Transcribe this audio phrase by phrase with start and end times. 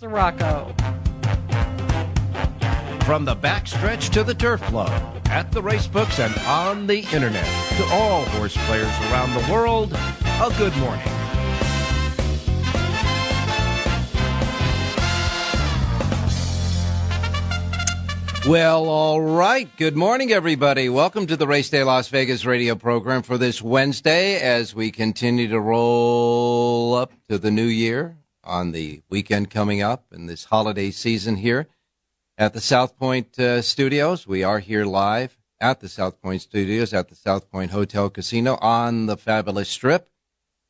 [0.00, 0.74] Siraco.
[3.04, 4.90] From the backstretch to the turf club,
[5.26, 10.52] at the racebooks and on the internet, to all horse players around the world, a
[10.58, 11.06] good morning.
[18.46, 19.74] Well, all right.
[19.78, 20.88] Good morning, everybody.
[20.88, 25.48] Welcome to the Race Day Las Vegas radio program for this Wednesday as we continue
[25.48, 30.90] to roll up to the new year on the weekend coming up in this holiday
[30.90, 31.68] season here
[32.36, 34.26] at the South Point uh, Studios.
[34.26, 38.56] We are here live at the South Point Studios at the South Point Hotel Casino
[38.60, 40.08] on the fabulous strip.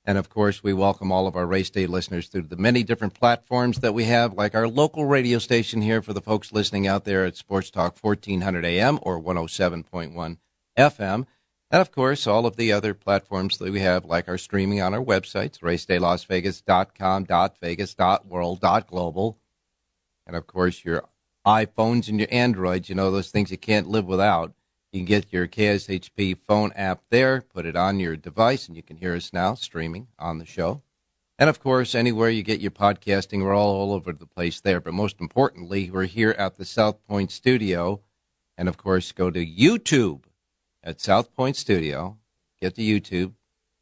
[0.04, 3.14] And of course, we welcome all of our race day listeners through the many different
[3.14, 7.04] platforms that we have, like our local radio station here for the folks listening out
[7.04, 10.36] there at Sports Talk 1400 AM or 107.1
[10.78, 11.26] FM.
[11.74, 14.94] And of course, all of the other platforms that we have, like our streaming on
[14.94, 17.26] our websites, racedaylasvegas.com,
[17.60, 17.96] .vegas,
[18.28, 19.38] .world, .global.
[20.24, 21.02] And of course, your
[21.44, 24.52] iPhones and your Androids, you know, those things you can't live without.
[24.92, 28.82] You can get your KSHP phone app there, put it on your device, and you
[28.84, 30.80] can hear us now streaming on the show.
[31.40, 34.80] And of course, anywhere you get your podcasting, we're all, all over the place there.
[34.80, 38.00] But most importantly, we're here at the South Point Studio.
[38.56, 40.20] And of course, go to YouTube
[40.84, 42.18] at South Point Studio.
[42.60, 43.32] Get to YouTube,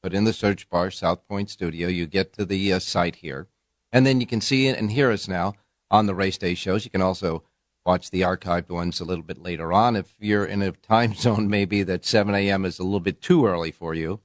[0.03, 1.89] put in the search bar South Point Studio.
[1.89, 3.49] You get to the uh, site here.
[3.93, 5.55] And then you can see and hear us now
[5.91, 6.85] on the race day shows.
[6.85, 7.43] You can also
[7.85, 11.49] watch the archived ones a little bit later on if you're in a time zone
[11.49, 12.65] maybe that 7 a.m.
[12.65, 14.21] is a little bit too early for you.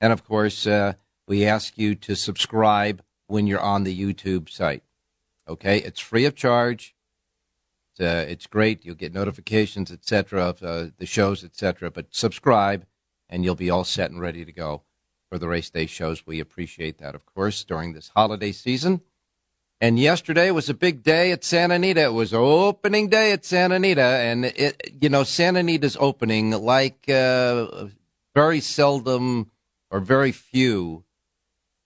[0.00, 0.94] And of course, uh,
[1.28, 4.82] we ask you to subscribe when you're on the YouTube site.
[5.48, 6.95] Okay, it's free of charge.
[7.98, 8.84] It's, uh, it's great.
[8.84, 11.90] You'll get notifications, etc., of uh, the shows, etc.
[11.90, 12.86] But subscribe,
[13.28, 14.82] and you'll be all set and ready to go
[15.30, 16.26] for the race day shows.
[16.26, 19.00] We appreciate that, of course, during this holiday season.
[19.80, 22.02] And yesterday was a big day at Santa Anita.
[22.02, 27.08] It was opening day at Santa Anita, and it, you know, Santa Anita's opening like
[27.08, 27.86] uh,
[28.34, 29.50] very seldom
[29.90, 31.04] or very few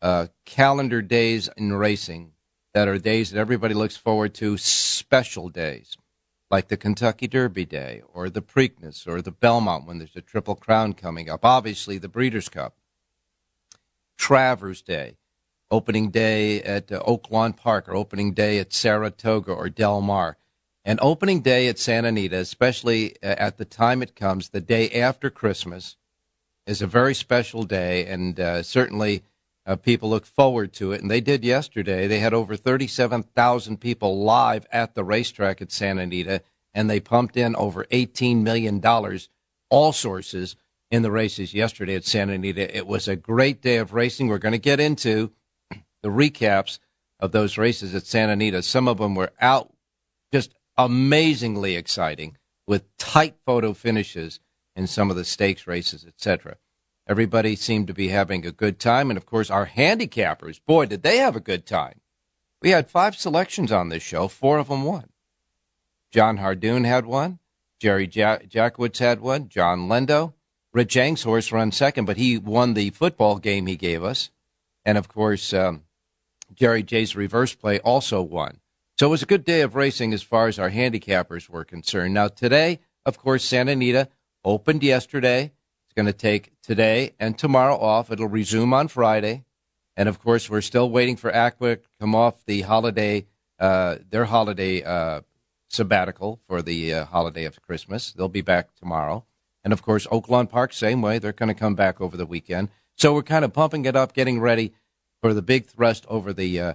[0.03, 2.33] uh, calendar days in racing
[2.75, 5.97] that are days that everybody looks forward to, special days
[6.51, 10.57] like the Kentucky Derby Day or the Preakness or the Belmont when there's a Triple
[10.57, 11.45] Crown coming up.
[11.45, 12.75] Obviously, the Breeders' Cup,
[14.17, 15.17] Travers Day
[15.71, 20.37] opening day at uh, Oaklawn Park or opening day at Saratoga or Del Mar.
[20.85, 24.91] And opening day at Santa Anita, especially uh, at the time it comes, the day
[24.91, 25.97] after Christmas,
[26.67, 29.23] is a very special day, and uh, certainly
[29.67, 31.01] uh, people look forward to it.
[31.01, 32.07] And they did yesterday.
[32.07, 36.43] They had over 37,000 people live at the racetrack at Santa Anita,
[36.75, 38.83] and they pumped in over $18 million,
[39.71, 40.57] all sources,
[40.91, 42.77] in the races yesterday at Santa Anita.
[42.77, 44.27] It was a great day of racing.
[44.27, 45.31] We're going to get into
[46.03, 46.79] the recaps
[47.21, 48.63] of those races at Santa Anita.
[48.63, 49.73] Some of them were out
[50.33, 54.41] just amazingly exciting with tight photo finishes
[54.75, 56.57] in some of the stakes races, etc.
[57.11, 61.03] Everybody seemed to be having a good time, and of course, our handicappers, boy, did
[61.03, 62.01] they have a good time.
[62.63, 65.09] We had five selections on this show, four of them won.
[66.13, 67.41] Jon Hardoon had one,
[67.81, 70.35] Jerry Jack- Jackwoods had one, Jon Lindo.
[70.73, 74.31] Rich Eng's horse ran second, but he won the football game he gave us.
[74.85, 75.83] And of course, um,
[76.55, 78.61] Jerry J's reverse play also won.
[79.01, 82.15] So it was a good day of racing as far as our handicappers were concerned.
[82.15, 84.09] Now, today, of course, Santa Anita
[84.45, 85.51] opened yesterday.
[85.91, 88.13] It's going to take today and tomorrow off.
[88.13, 89.43] It'll resume on Friday.
[89.97, 93.27] And of course, we're still waiting for Aqua to come off the holiday,
[93.59, 95.23] uh, their holiday uh,
[95.67, 98.13] sabbatical for the uh, holiday of Christmas.
[98.13, 99.25] They'll be back tomorrow.
[99.65, 101.19] And of course, Oaklawn Park, same way.
[101.19, 102.69] They're going to come back over the weekend.
[102.97, 104.73] So we're kind of pumping it up, getting ready
[105.21, 106.75] for the big thrust over the uh,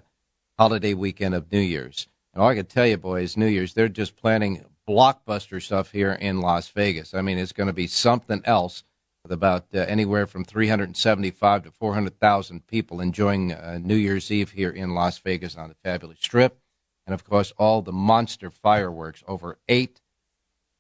[0.58, 2.10] holiday weekend of New Year's.
[2.34, 6.12] And all I can tell you, boys, New Year's, they're just planning blockbuster stuff here
[6.12, 7.14] in Las Vegas.
[7.14, 8.84] I mean, it's going to be something else
[9.26, 14.70] with about uh, anywhere from 375 to 400,000 people enjoying uh, New Year's Eve here
[14.70, 16.60] in Las Vegas on the fabulous strip.
[17.08, 19.24] And of course, all the monster fireworks.
[19.28, 20.00] Over eight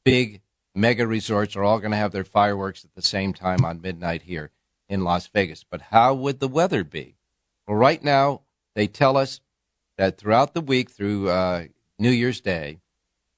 [0.03, 0.41] big
[0.75, 4.21] mega resorts are all going to have their fireworks at the same time on midnight
[4.21, 4.51] here
[4.87, 5.63] in Las Vegas.
[5.67, 7.15] But how would the weather be?
[7.67, 8.41] Well, right now,
[8.75, 9.41] they tell us
[9.97, 11.63] that throughout the week through uh,
[11.97, 12.77] New Year's Day,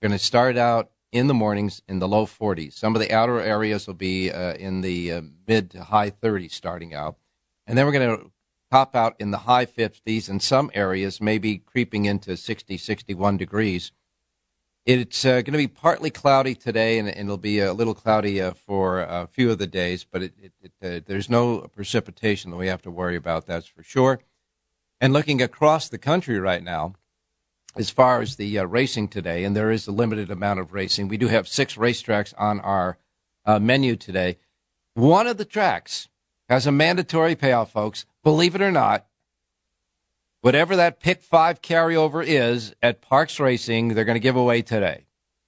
[0.02, 2.74] we're going to start out in the mornings in the low 40s.
[2.74, 6.52] Some of the outer areas will be uh, in the uh, mid to high 30s
[6.52, 7.18] starting out.
[7.66, 8.32] And then we're going to
[8.72, 13.92] top out in the high 50s, and some areas maybe creeping into 60, 61 degrees.
[14.86, 18.42] It's uh, going to be partly cloudy today, and, and, it'll be a little cloudy
[18.42, 22.52] uh, for a few of the days, but it, it, it, uh, there's no precipitation
[22.52, 24.22] that we have to worry about, that's for sure.
[25.02, 26.94] And looking across the country right now,
[27.76, 31.08] as far as the uh, racing today, and there is a limited amount of racing,
[31.08, 32.98] we do have six racetracks on our
[33.46, 34.38] uh, menu today.
[34.94, 36.10] One of the tracks
[36.50, 38.06] has a mandatory payoff, folks.
[38.24, 39.06] Believe it or not,
[40.42, 45.06] whatever that pick five carryover is at Parx Racing, they're going to give away today.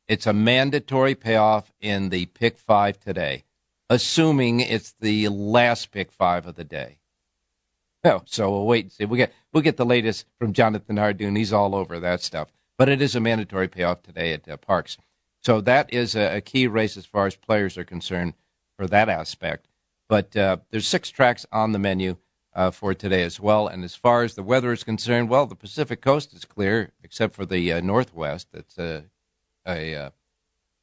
[0.08, 3.44] It's a mandatory payoff in the pick five today,
[3.90, 6.99] assuming it's the last pick five of the day.
[8.04, 9.06] Oh, so we'll wait and see.
[9.06, 11.36] We get we'll get the latest from Jonathan Hardoon.
[11.36, 12.50] He's all over that stuff.
[12.78, 14.98] But it is a mandatory payoff today at uh, Parx.
[15.42, 18.34] So that is a, a, key race as far as players are concerned
[18.78, 19.68] for that aspect.
[20.08, 22.18] But uh, there's six tracks on the menu
[22.54, 23.68] uh, for today as well.
[23.68, 27.36] And as far as the weather is concerned, well, the Pacific Coast is clear except
[27.36, 28.48] for the uh, Northwest.
[28.54, 29.06] That's a
[29.68, 30.10] a, uh,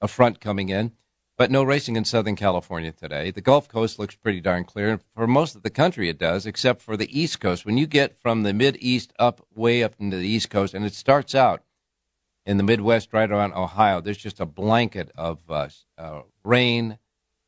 [0.01, 0.93] a front coming in
[1.37, 3.31] but no racing in Southern California today.
[3.31, 4.91] The Gulf Coast looks pretty darn clear.
[4.91, 7.67] And For most of the country, it does, except for the East Coast.
[7.67, 10.85] When you get from the Mid East up, way up into the East Coast, and
[10.85, 11.63] it starts out
[12.47, 15.69] in the Midwest, right around Ohio, there's just a blanket of uh,
[15.99, 16.99] uh, rain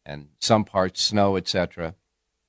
[0.05, 1.95] and some parts snow, etc.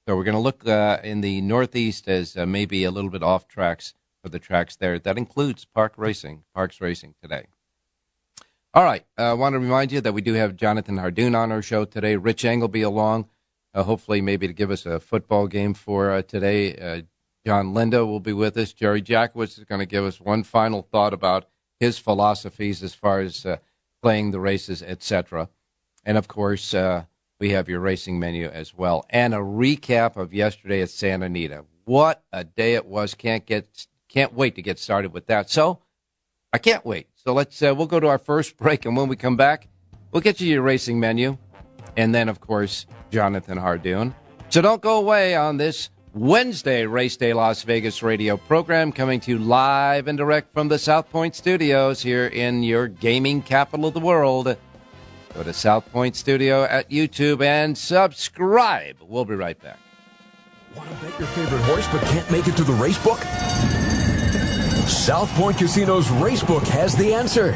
[0.07, 3.23] So we're going to look uh, in the Northeast as uh, maybe a little bit
[3.23, 3.93] off tracks
[4.23, 4.99] for the tracks there.
[4.99, 7.45] That includes Park Racing, Parx Racing today.
[8.71, 9.03] All right.
[9.17, 11.85] Uh, I want to remind you that we do have Jonathan Hardoon on our show
[11.85, 12.15] today.
[12.17, 13.27] Rich Engel be along,
[13.73, 16.75] uh, hopefully, maybe to give us a football game for uh, today.
[16.75, 17.01] Uh,
[17.47, 18.71] Jon Lindo will be with us.
[18.71, 21.47] Jerry Jackowitz is going to give us one final thought about
[21.79, 23.57] his philosophies as far as uh,
[24.03, 25.49] playing the races, etc.
[26.05, 26.75] And of course,
[27.39, 31.65] we have your racing menu as well, and a recap of yesterday at Santa Anita.
[31.85, 33.15] What a day it was!
[33.15, 35.49] Can't get, can't wait to get started with that.
[35.49, 35.79] So,
[36.53, 37.08] I can't wait.
[37.25, 39.67] So let's uh, we'll go to our first break, and when we come back,
[40.11, 41.37] we'll get you your racing menu,
[41.97, 44.13] and then of course Jonathan Hardoon.
[44.49, 49.31] So don't go away on this Wednesday Race Day Las Vegas radio program, coming to
[49.31, 53.93] you live and direct from the South Point Studios here in your gaming capital of
[53.93, 54.55] the world.
[55.35, 58.97] Go to South Point Studio at YouTube and subscribe.
[59.01, 59.77] We'll be right back.
[60.75, 63.19] Want to bet your favorite horse but can't make it to the race book?
[64.89, 67.55] South Point Casino's Racebook has the answer.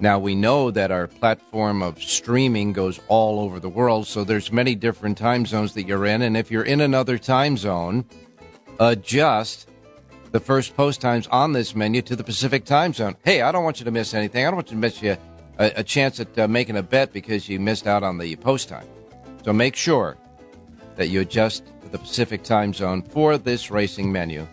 [0.00, 4.50] Now we know that our platform of streaming goes all over the world, so there's
[4.50, 8.04] many different time zones that you're in, and if you're in another time zone,
[8.80, 9.68] adjust
[10.32, 13.16] the first post times on this menu to the Pacific time zone.
[13.24, 14.44] Hey, I don't want you to miss anything.
[14.44, 15.16] I don't want you to miss you
[15.58, 18.68] a, a chance at uh, making a bet because you missed out on the post
[18.68, 18.86] time.
[19.44, 20.16] So make sure
[20.96, 24.46] that you adjust to the Pacific time zone for this racing menu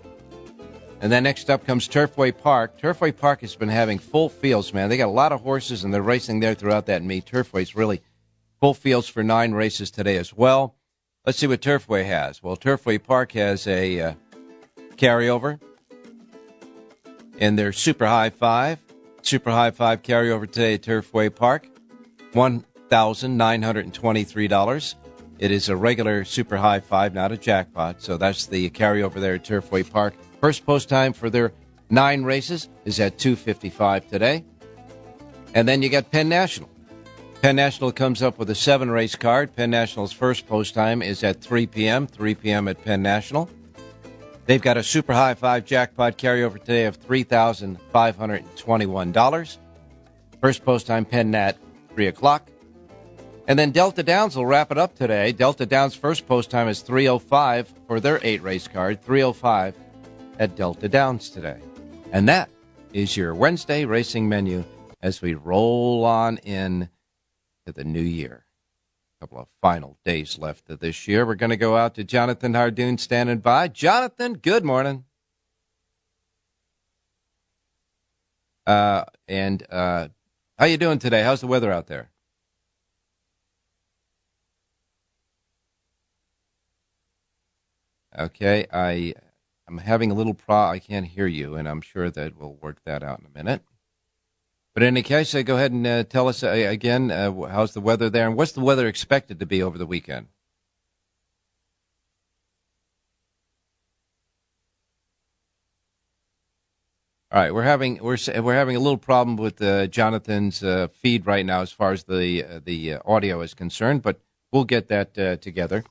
[1.01, 2.79] And then next up comes Turfway Park.
[2.79, 4.89] Turfway Park has been having full fields, man.
[4.89, 7.25] They got a lot of horses and they're racing there throughout that meet.
[7.25, 8.03] Turfway's really
[8.59, 10.75] full fields for nine races today as well.
[11.25, 12.43] Let's see what Turfway has.
[12.43, 14.13] Well, Turfway Park has a uh,
[14.97, 15.57] carryover
[17.37, 18.79] in their Super High Five.
[19.21, 21.69] Super High Five carryover today at Turfway Park,
[22.33, 24.95] $1,923.
[25.39, 28.01] It is a regular Super High Five, not a jackpot.
[28.01, 30.15] So that's the carryover there at Turfway Park.
[30.41, 31.53] First post time for their
[31.89, 34.43] nine races is at 2:55 today.
[35.53, 36.69] And then you got Penn National.
[37.43, 39.53] Penn National comes up with a seven race card.
[39.53, 42.07] Penn National's first post time is at 3 p.m.
[42.07, 42.69] 3 p.m.
[42.69, 43.49] at Penn National.
[44.45, 49.57] They've got a super high five jackpot carryover today of $3,521.
[50.39, 51.57] First post time Penn Nat,
[51.93, 52.49] 3 o'clock.
[53.45, 55.33] And then Delta Downs will wrap it up today.
[55.33, 59.03] Delta Downs' first post time is 305 for their eight race card.
[59.03, 59.75] 305
[60.39, 61.59] at Delta Downs today.
[62.13, 62.49] And that
[62.93, 64.63] is your Wednesday racing menu
[65.01, 66.87] as we roll on in
[67.65, 68.45] to the new year.
[69.17, 71.25] A couple of final days left of this year.
[71.25, 73.67] We're going to go out to Jonathan Hardoon standing by.
[73.67, 75.05] Jonathan, good morning.
[78.65, 80.09] Uh, and uh,
[80.57, 81.23] how you doing today?
[81.23, 82.09] How's the weather out there?
[88.17, 89.13] Okay, I
[89.67, 90.55] I'm having a little pro.
[90.55, 93.63] I can't hear you, and I'm sure that we'll work that out in a minute.
[94.73, 97.73] But in any case, uh, go ahead and uh, tell us uh, again uh, how's
[97.73, 100.27] the weather there, and what's the weather expected to be over the weekend?
[107.31, 111.25] All right, we're having we're we're having a little problem with uh, Jonathan's uh, feed
[111.25, 115.83] right now as far as the the audio is concerned, but we'll get that together.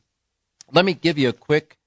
[0.72, 1.78] Let me give you a quick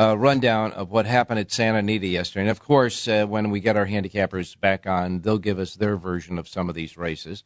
[0.00, 2.42] uh, rundown of what happened at Santa Anita yesterday.
[2.42, 5.96] And of course, uh, when we get our handicappers back on, they'll give us their
[5.98, 7.44] version of some of these races.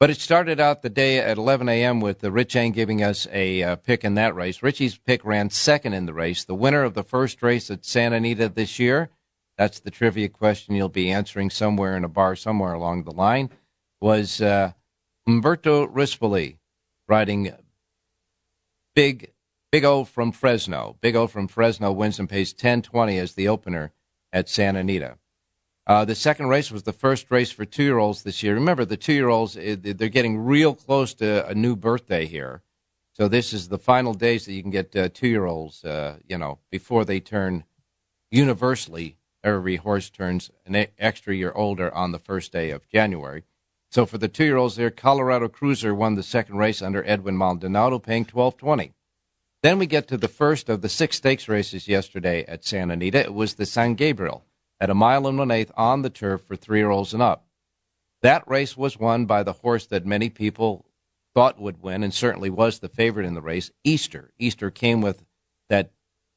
[0.00, 2.00] But it started out the day at 11 a.m.
[2.00, 4.64] with uh, Rich Eng giving us a uh, pick in that race.
[4.64, 6.42] Richie's pick ran second in the race.
[6.42, 9.10] The winner of the first race at Santa Anita this year,
[9.56, 13.48] that's the trivia question you'll be answering somewhere in a bar somewhere along the line,
[14.00, 14.72] was uh,
[15.28, 16.56] Umberto Rispoli
[17.06, 17.52] riding
[18.96, 19.30] big
[19.72, 20.98] Big O from Fresno.
[21.00, 23.90] Big O from Fresno wins and pays 10-20 as the opener
[24.30, 25.16] at Santa Anita.
[25.86, 28.54] Uh, the second race was the first race for two-year-olds this year.
[28.54, 32.62] Remember, the two-year-olds, eh, they're getting real close to a new birthday here.
[33.14, 36.58] So this is the final days that you can get uh, two-year-olds, uh, you know,
[36.70, 37.64] before they turn
[38.30, 39.16] universally.
[39.42, 43.44] Every horse turns an extra year older on the first day of January.
[43.90, 48.26] So for the two-year-olds there, Colorado Cruiser won the second race under Edwin Maldonado, paying
[48.26, 48.92] twelve twenty.
[49.62, 53.20] Then we get to the first of the six stakes races yesterday at Santa Anita.
[53.20, 54.44] It was the San Gabriel
[54.80, 57.46] at a mile and one eighth on the turf for three year olds and up.
[58.22, 60.86] That race was won by the horse that many people
[61.34, 64.32] thought would win and certainly was the favorite in the race, Easter.
[64.38, 65.24] Easter came with
[65.68, 65.92] that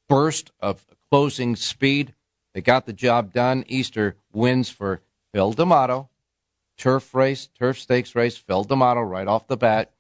[0.08, 2.14] burst of closing speed.
[2.54, 3.66] They got the job done.
[3.68, 5.02] Easter wins for
[5.34, 6.10] Phil D'Amato.
[6.78, 9.92] Turf race, turf stakes race, Phil D'Amato right off the bat.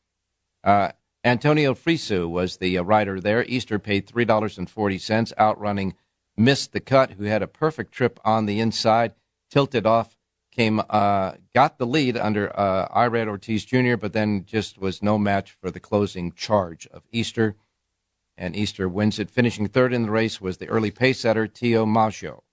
[0.63, 0.91] Uh,
[1.25, 3.43] Antonio Fresu was the uh, rider there.
[3.45, 5.95] Easter paid $3.40, outrunning
[6.37, 9.15] Missed the Cut, who had a perfect trip on the inside,
[9.49, 10.19] tilted off,
[10.51, 15.17] came, uh, got the lead under uh, Irad Ortiz Jr., but then just was no
[15.17, 17.55] match for the closing charge of Easter.
[18.37, 19.31] And Easter wins it.
[19.31, 22.43] Finishing third in the race was the early pace setter, Tio Maggio.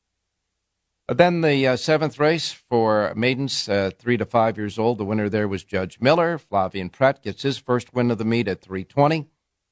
[1.14, 4.98] Then the uh, seventh race for maidens uh, three to five years old.
[4.98, 6.38] The winner there was Judge Miller.
[6.38, 9.26] Flavien Prat gets his first win of the meet at 320.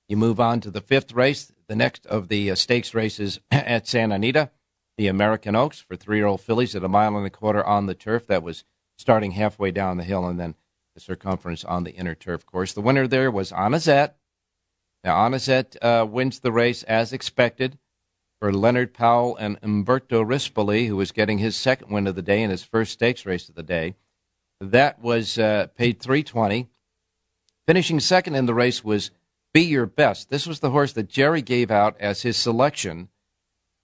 [0.09, 3.87] You move on to the fifth race, the next of the uh, stakes races at
[3.87, 4.51] Santa Anita,
[4.99, 8.27] the American Oaks for three-year-old fillies at a mile and a quarter on the turf.
[8.27, 8.65] That was
[8.99, 10.57] starting halfway down the hill and then
[10.95, 12.73] the circumference on the inner turf course.
[12.73, 14.17] The winner there was Anisette.
[15.05, 17.79] Now, Anisette uh, wins the race as expected
[18.41, 22.43] for Leonard Powell and Umberto Rispoli, who was getting his second win of the day
[22.43, 23.95] in his first stakes race of the day.
[24.61, 26.69] That was uh, paid 320.
[27.67, 29.11] Finishing second in the race was
[29.53, 30.31] Be Your Best.
[30.31, 33.11] This was the horse that Jerry gave out as his selection,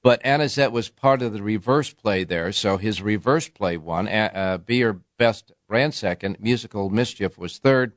[0.02, 4.08] but Anisette was part of the reverse play there, so his reverse play won.
[4.08, 6.38] Uh, Be Your Best ran second.
[6.40, 7.92] Musical Mischief was third.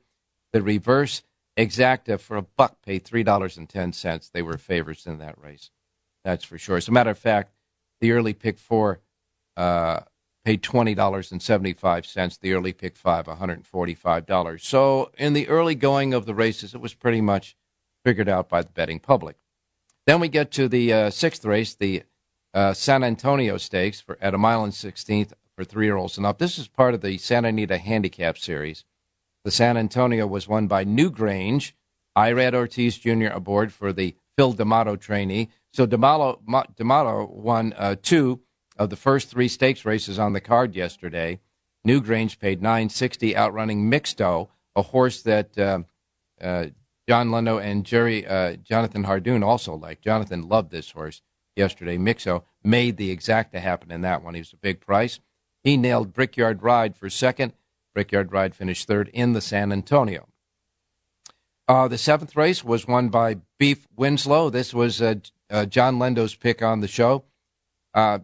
[0.52, 1.22] The reverse
[1.56, 4.28] exacta for a buck paid three dollars and ten cents.
[4.28, 5.70] They were favorites in that race.
[6.24, 6.76] That's for sure.
[6.76, 7.52] As a matter of fact,
[8.00, 9.00] the early pick four
[9.56, 10.00] uh,
[10.44, 12.36] paid twenty dollars and seventy five cents.
[12.36, 14.66] The early pick five, one hundred and forty five dollars.
[14.66, 17.56] So in the early going of the races, it was pretty much
[18.04, 19.36] figured out by the betting public.
[20.06, 22.02] Then we get to the uh, sixth race, the
[22.54, 26.26] uh, San Antonio Stakes for at a mile and sixteenth for three year olds and
[26.26, 26.38] up.
[26.38, 28.84] This is part of the Santa Anita Handicap Series.
[29.44, 31.72] The San Antonio was won by Newgrange.
[32.16, 33.26] Irad Ortiz Jr.
[33.26, 35.48] aboard for the Phil D'Amato trainee.
[35.72, 36.40] So D'Amato,
[36.76, 38.40] D'Amato won uh, two
[38.76, 41.40] of the first three stakes races on the card yesterday.
[41.86, 45.80] Newgrange paid 960, outrunning Mixto, a horse that uh,
[46.40, 46.66] uh,
[47.08, 50.04] Jon Lindo and Jerry uh, Jonathan Hardoon also liked.
[50.04, 51.22] Jonathan loved this horse
[51.56, 51.96] yesterday.
[51.96, 54.34] Mixto made the exacta happen in that one.
[54.34, 55.20] He was a big price.
[55.62, 57.52] He nailed Brickyard Ride for second.
[57.94, 60.28] Brickyard Ride finished third in the San Antonio.
[61.66, 64.50] Uh, the seventh race was won by Beef Winslow.
[64.50, 65.16] This was uh,
[65.50, 67.24] uh, Jon Lindo's pick on the show.
[67.94, 68.20] Uh,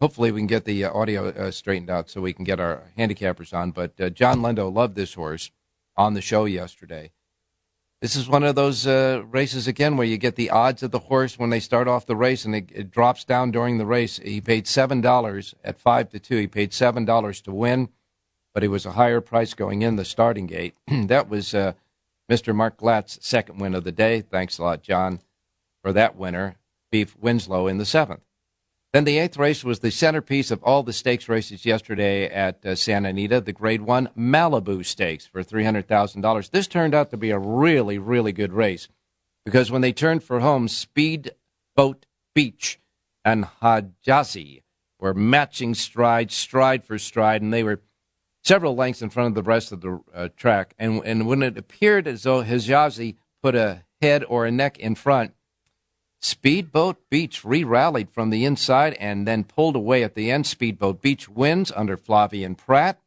[0.00, 2.82] hopefully, we can get the uh, audio uh, straightened out so we can get our
[2.96, 3.70] handicappers on.
[3.70, 5.50] But Jon Lindo loved this horse
[5.96, 7.12] on the show yesterday.
[8.00, 11.36] This is one of those races again where you get the odds of the horse
[11.36, 14.18] when they start off the race and it, it drops down during the race.
[14.18, 16.36] He paid seven dollars at five to two.
[16.36, 17.88] He paid seven dollars to win
[18.58, 20.74] but it was a higher price going in the starting gate.
[20.88, 21.74] that was uh,
[22.28, 22.52] Mr.
[22.52, 24.20] Mark Glatt's second win of the day.
[24.20, 25.20] Thanks a lot, John,
[25.80, 26.56] for that winner,
[26.90, 28.22] Beef Winslow in the seventh.
[28.92, 32.74] Then the eighth race was the centerpiece of all the stakes races yesterday at uh,
[32.74, 36.48] Santa Anita, the Grade One Malibu Stakes for three hundred thousand dollars.
[36.48, 38.88] This turned out to be a really, really good race
[39.44, 42.80] because when they turned for home, Speedboat Beach
[43.24, 44.62] and Hejazi
[44.98, 47.82] were matching stride, stride for stride, and they were
[48.42, 50.74] several lengths in front of the rest of the uh, track.
[50.78, 54.94] And, and when it appeared as though Hejazi put a head or a neck in
[54.94, 55.34] front,
[56.20, 60.46] Speedboat Beach re rallied from the inside and then pulled away at the end.
[60.46, 63.00] Speedboat Beach wins under Flavien Prat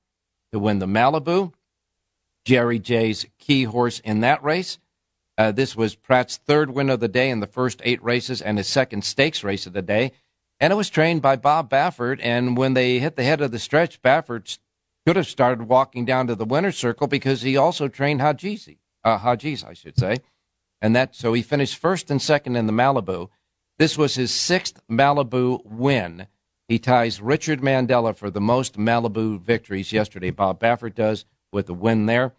[0.52, 1.54] to win the Malibu.
[2.46, 4.80] Jerry J's key horse in that race.
[5.38, 8.58] Uh, this was Prat's third win of the day in the first eight races and
[8.58, 10.12] his second stakes race of the day.
[10.60, 12.20] And it was trained by Bob Baffert.
[12.22, 14.60] And when they hit the head of the stretch, Baffert
[15.06, 19.20] could have started walking down to the winner's circle because he also trained Hajizi, uh,
[19.20, 20.18] Hajiz, I should say.
[20.82, 23.30] And that, so he finished first and second in the Malibu.
[23.78, 26.28] This was his sixth Malibu win.
[26.68, 30.32] He ties Richard Mandella for the most Malibu victories yesterday.
[30.32, 32.34] Bob Baffert does with the win there.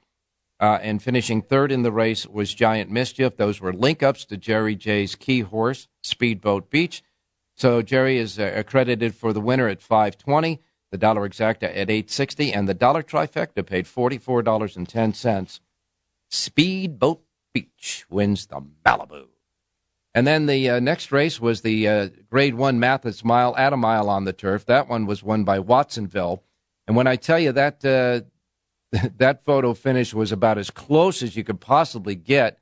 [0.61, 3.37] Uh, and finishing third in the race was Giant Mischief.
[3.37, 7.03] Those were link ups to Jerry J's key horse, Speedboat Beach.
[7.57, 10.61] So Jerry is uh, accredited for the winner at 520
[10.93, 15.61] the dollar exacta at 860 and the dollar trifecta paid $44.10
[16.31, 19.27] speedboat beach wins the malibu.
[20.15, 23.79] And then the uh, next race was the uh, grade one mathis mile at a
[23.79, 24.67] mile on the turf.
[24.67, 26.43] That one was won by watsonville.
[26.87, 28.21] And when i tell you that uh,
[29.17, 32.59] that photo finish was about as close as you could possibly get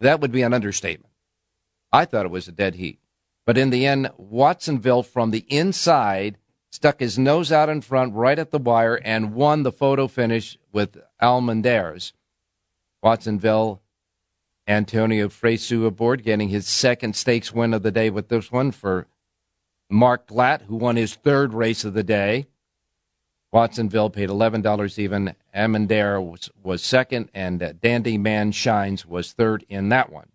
[0.00, 1.12] that would be an understatement.
[1.92, 2.98] I thought it was a dead heat.
[3.46, 6.38] But in the end watsonville from the inside
[6.70, 10.58] stuck his nose out in front right at the wire and won the photo finish
[10.72, 12.12] with Almendares.
[13.00, 13.80] Watsonville,
[14.66, 19.06] Antonio Fresu aboard, getting his second stakes win of the day with this one for
[19.90, 22.46] Mark Glatt, who won his third race of the day.
[23.52, 25.34] Watsonville paid $11 even.
[25.54, 30.28] Amendare was, was second, and uh, Dandy Man Shines was third in that one.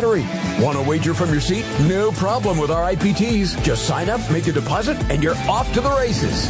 [0.03, 1.65] Want to wager from your seat?
[1.81, 3.61] No problem with our IPTs.
[3.63, 6.47] Just sign up, make a deposit, and you're off to the races.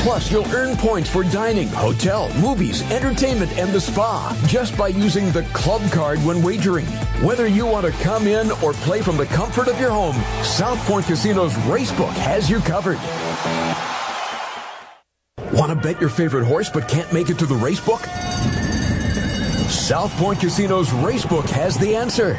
[0.00, 5.30] Plus, you'll earn points for dining, hotel, movies, entertainment, and the spa just by using
[5.32, 6.86] the club card when wagering.
[7.20, 10.78] Whether you want to come in or play from the comfort of your home, South
[10.86, 12.98] Point Casino's Racebook has you covered.
[15.52, 18.06] Want to bet your favorite horse but can't make it to the racebook?
[19.68, 22.38] South Point Casino's Racebook has the answer.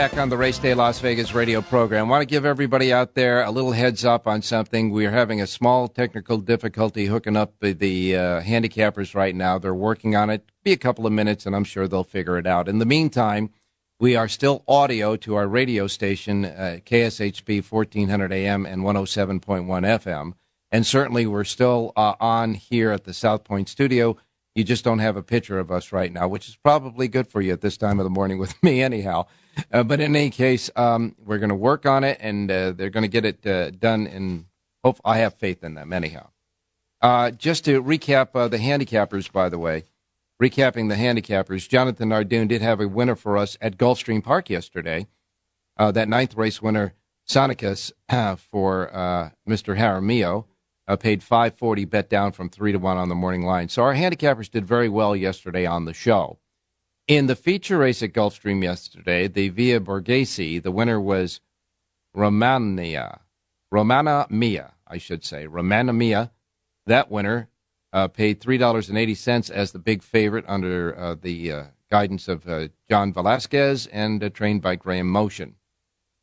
[0.00, 2.06] Back on the Race Day Las Vegas radio program.
[2.06, 4.90] I want to give everybody out there a little heads up on something.
[4.90, 9.58] We're having a small technical difficulty hooking up the, uh, handicappers right now.
[9.58, 10.50] They're working on it.
[10.64, 12.66] Be a couple of minutes, and I'm sure they'll figure it out.
[12.66, 13.50] In the meantime,
[13.98, 20.32] we are still audio to our radio station, uh, KSHP 1400 AM and 107.1 FM.
[20.70, 24.16] And certainly we're still uh, on here at the South Point studio.
[24.54, 27.42] You just don't have a picture of us right now, which is probably good for
[27.42, 29.26] you at this time of the morning with me, anyhow.
[29.72, 32.90] Uh, but in any case, um, we're going to work on it, and uh, they're
[32.90, 34.06] going to get it uh, done.
[34.06, 34.46] And
[34.84, 36.30] hope I have faith in them, anyhow.
[37.00, 39.84] Uh, just to recap uh, the handicappers, by the way,
[40.42, 45.06] recapping the handicappers, Jonathan Hardoon did have a winner for us at Gulfstream Park yesterday.
[45.76, 46.94] Uh, that ninth race winner,
[47.26, 47.92] Sonicus,
[48.36, 48.90] for
[49.48, 49.76] Mr.
[49.76, 50.44] Jaramillo,
[50.98, 53.68] paid 540 bet down from 3 to 1 on the morning line.
[53.70, 56.38] So our handicappers did very well yesterday on the show.
[57.10, 61.40] In the feature race at Gulfstream yesterday, the Via Borghese, the winner was
[62.14, 63.22] Romania.
[63.72, 65.48] Romana Mia, I should say.
[65.48, 66.30] Romana Mia.
[66.86, 67.48] That winner
[67.92, 73.12] uh, paid $3.80 as the big favorite under uh, the uh, guidance of uh, John
[73.12, 75.56] Velazquez and uh, trained by Graham Motion.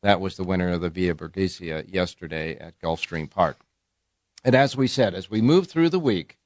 [0.02, 3.58] That was the winner of the Via Borghese yesterday at Gulfstream Park.
[4.42, 6.38] And as we said, as we move through the week,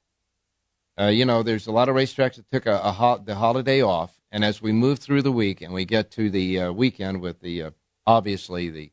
[0.99, 3.81] uh, you know, there's a lot of racetracks that took a, a ho- the holiday
[3.81, 7.21] off, and as we move through the week and we get to the uh, weekend
[7.21, 7.71] with the uh,
[8.07, 8.91] obviously the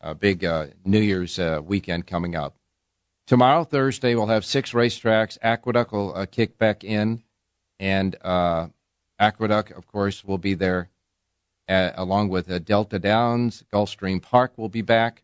[0.00, 2.54] uh, big uh, New Year's uh, weekend coming up.
[3.26, 5.36] Tomorrow, Thursday, we'll have six racetracks.
[5.42, 7.22] Aqueduct will uh, kick back in,
[7.78, 8.16] and
[9.18, 10.88] Aqueduct, of course, will be there
[11.68, 13.62] at, along with Delta Downs.
[13.72, 15.22] Gulfstream Park will be back.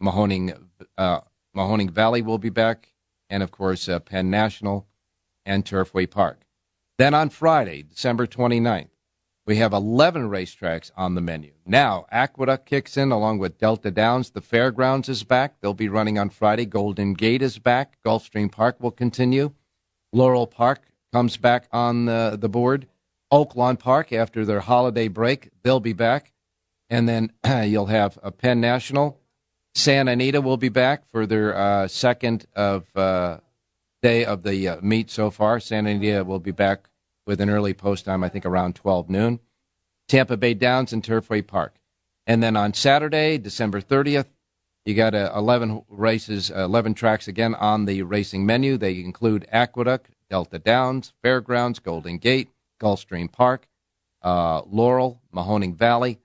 [0.00, 0.58] Mahoning
[0.98, 2.94] Mahoning Valley will be back,
[3.28, 4.86] and of course, Penn National
[5.44, 6.43] and Turfway Park.
[6.96, 8.88] Then on Friday, December 29th,
[9.46, 11.52] we have 11 racetracks on the menu.
[11.66, 14.30] Now, Aqueduct kicks in along with Delta Downs.
[14.30, 15.60] The Fairgrounds is back.
[15.60, 16.66] They'll be running on Friday.
[16.66, 17.98] Golden Gate is back.
[18.06, 19.52] Gulfstream Park will continue.
[20.12, 22.86] Laurel Park comes back on the, the board.
[23.32, 26.32] Oaklawn Park, after their holiday break, they'll be back.
[26.88, 27.32] And then
[27.64, 29.20] you'll have a Penn National.
[29.74, 33.38] Santa Anita will be back for their uh, second of uh,
[34.04, 35.58] day of the uh, meet so far.
[35.58, 36.90] Santa Anita will be back
[37.26, 39.40] with an early post time, I think around 12 noon.
[40.08, 41.76] Tampa Bay Downs and Turfway Park.
[42.26, 44.26] And then on Saturday, December 30th,
[44.84, 48.76] you got uh, 11 races, uh, 11 tracks again on the racing menu.
[48.76, 53.66] They include Aqueduct, Delta Downs, Fairgrounds, Golden Gate, Gulfstream Park,
[54.20, 56.18] uh, Laurel, Mahoning Valley,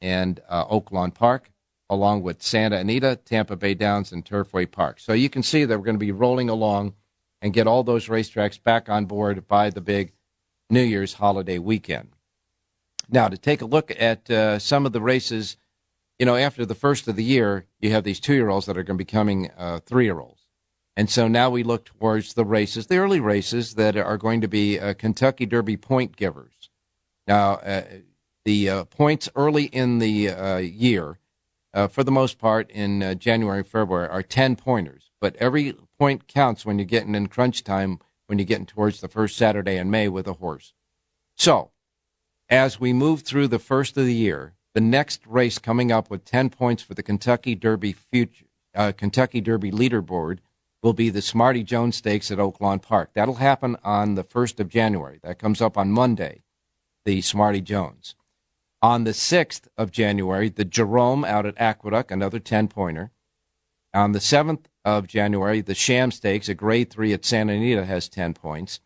[0.00, 1.50] and uh, Oaklawn Park,
[1.90, 4.98] along with Santa Anita, Tampa Bay Downs, and Turfway Park.
[4.98, 6.94] So you can see that we're going to be rolling along
[7.40, 10.12] and get all those racetracks back on board by the big
[10.70, 12.10] New Year's holiday weekend.
[13.08, 15.56] Now, to take a look at uh, some of the races,
[16.18, 18.76] you know, after the first of the year, you have these two year olds that
[18.76, 20.42] are going to be becoming uh, three year olds.
[20.96, 24.48] And so now we look towards the races, the early races that are going to
[24.48, 26.70] be uh, Kentucky Derby point givers.
[27.26, 27.84] Now, uh,
[28.44, 31.18] the uh, points early in the uh, year,
[31.90, 35.07] for the most part in January and February, are 10 pointers.
[35.20, 39.08] But every point counts when you're getting in crunch time when you're getting towards the
[39.08, 40.74] first Saturday in May with a horse.
[41.34, 41.70] So,
[42.48, 46.24] as we move through the first of the year, the next race coming up with
[46.24, 50.38] 10 points for the Kentucky Derby future, uh, Kentucky Derby leaderboard
[50.82, 53.10] will be the Smarty Jones Stakes at Oaklawn Park.
[53.14, 55.18] That'll happen on the 1st of January.
[55.22, 56.42] That comes up on Monday,
[57.04, 58.14] the Smarty Jones.
[58.80, 63.10] On the 6th of January, the Jerome out at Aqueduct, another 10 pointer.
[63.92, 68.08] On the 7th of January, the Sham Stakes, a grade three at Santa Anita, has
[68.08, 68.80] 10 points.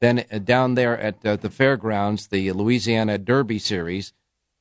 [0.00, 4.12] Then uh, down there at uh, the fairgrounds, the Louisiana Derby Series,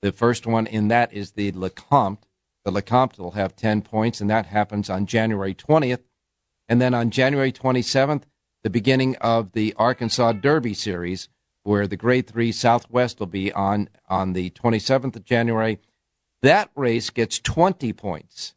[0.01, 2.23] the first one in that is the Lecomte.
[2.65, 6.01] The Lecomte will have 10 points, and that happens on January 20th.
[6.67, 8.23] And then on January 27th,
[8.63, 11.29] the beginning of the Arkansas Derby Series,
[11.63, 15.79] where the Grade 3 Southwest will be on, on the 27th of January.
[16.41, 18.55] That race gets 20 points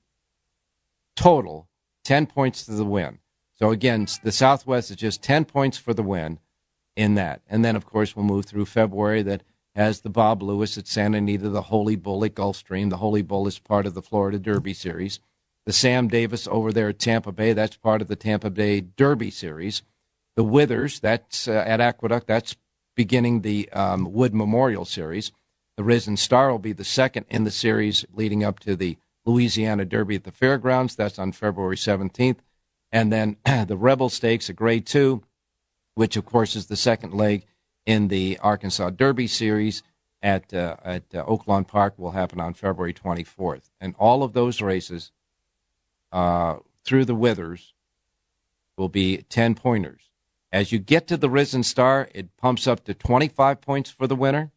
[1.16, 1.68] total
[2.04, 3.18] 10 points to the win.
[3.54, 6.38] So again, the Southwest is just 10 points for the win
[6.96, 7.42] in that.
[7.48, 9.42] And then, of course, we'll move through February that
[9.74, 12.90] has the Bob Lewis at Santa Anita, the Holy Bull at Gulfstream.
[12.90, 15.20] The Holy Bull is part of the Florida Derby Series.
[15.66, 19.30] The Sam Davis over there at Tampa Bay, that's part of the Tampa Bay Derby
[19.30, 19.82] Series.
[20.36, 22.56] The Withers, that's uh, at Aqueduct, that's
[22.94, 25.32] beginning the um, Wood Memorial Series.
[25.76, 29.84] The Risen Star will be the second in the series leading up to the Louisiana
[29.84, 30.94] Derby at the fairgrounds.
[30.94, 32.38] That's on February 17th.
[32.92, 35.22] And then the Rebel Stakes, a grade two,
[35.94, 37.44] which of course is the second leg
[37.86, 39.82] in the Arkansas Derby series
[40.22, 43.70] at uh, at uh, Oaklawn Park, will happen on February 24th.
[43.80, 45.12] And all of those races
[46.12, 47.74] uh, through the Withers
[48.76, 50.10] will be 10 pointers.
[50.52, 54.16] As you get to the Risen Star, it pumps up to 25 points for the
[54.16, 54.52] winner.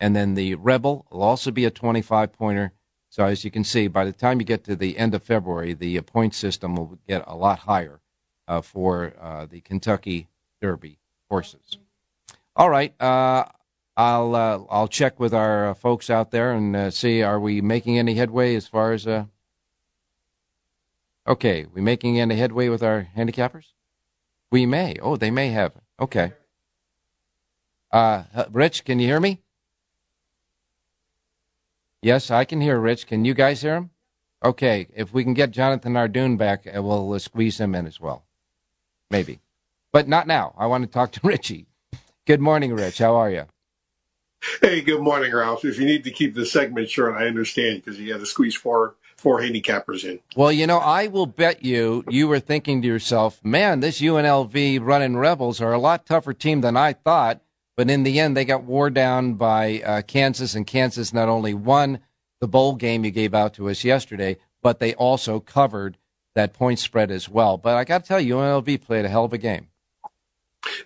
[0.00, 2.72] And then the Rebel will also be a 25 pointer.
[3.12, 5.74] So as you can see, by the time you get to the end of February,
[5.74, 8.00] the uh, point system will get a lot higher
[8.48, 10.28] uh, for uh, the Kentucky
[10.62, 10.98] Derby
[11.28, 11.76] horses.
[12.56, 13.44] All right, uh,
[13.98, 17.98] I'll uh, I'll check with our uh, folks out there and see are we making
[17.98, 19.06] any headway as far as
[21.28, 23.74] Okay, we making any headway with our handicappers?
[24.50, 24.96] We may.
[25.02, 25.74] Oh, they may have.
[26.00, 26.32] Okay.
[28.50, 29.42] Rich, can you hear me?
[32.02, 33.06] Yes, I can hear Rich.
[33.06, 33.90] Can you guys hear him?
[34.44, 38.00] Okay, if we can get Jonathan Hardoon back, uh, we'll uh, squeeze him in as
[38.00, 38.24] well.
[39.08, 39.38] Maybe.
[39.92, 40.52] But not now.
[40.58, 41.66] I want to talk to Richie.
[42.26, 42.98] Good morning, Rich.
[42.98, 43.44] How are you?
[44.60, 45.64] Hey, good morning, Ralph.
[45.64, 48.56] If you need to keep the segment short, I understand because you got to squeeze
[48.56, 50.18] four four handicappers in.
[50.34, 54.80] Well, you know, I will bet you you were thinking to yourself, man, this UNLV
[54.82, 57.40] running Rebels are a lot tougher team than I thought.
[57.76, 61.54] But in the end, they got wore down by uh, Kansas, and Kansas not only
[61.54, 62.00] won
[62.40, 65.96] the bowl game you gave out to us yesterday, but they also covered
[66.34, 67.56] that point spread as well.
[67.56, 69.68] But I got to tell you, UNLV played a hell of a game.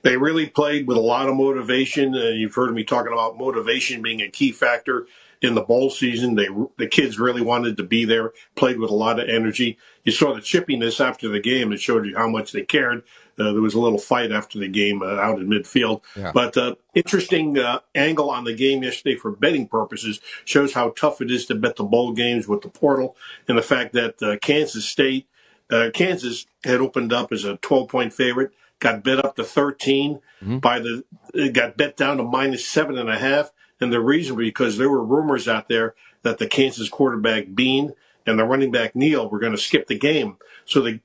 [0.03, 2.15] They really played with a lot of motivation.
[2.15, 5.07] Uh, you've heard me talking about motivation being a key factor
[5.47, 6.35] in the bowl season.
[6.35, 9.79] They the kids really wanted to be there, played with a lot of energy.
[10.05, 11.73] You saw the chippiness after the game.
[11.73, 13.03] It showed you how much they cared.
[13.39, 16.01] Uh, there was a little fight after the game uh, out in midfield.
[16.17, 16.33] Yeah.
[16.33, 21.21] But uh, interesting uh, angle on the game yesterday for betting purposes shows how tough
[21.21, 23.15] it is to bet the bowl games with the portal
[23.47, 25.27] and the fact that uh, Kansas State
[25.71, 30.21] uh, Kansas had opened up as a 12 point favorite, got bet up to 13
[30.43, 30.59] mm-hmm.
[30.59, 31.05] by the,
[31.53, 33.51] got bet down to minus seven and a half.
[33.81, 37.93] And the reason because there were rumors out there that the Kansas quarterback Bean
[38.27, 40.39] and the running back Neal were going to skip the game.
[40.65, 41.01] So the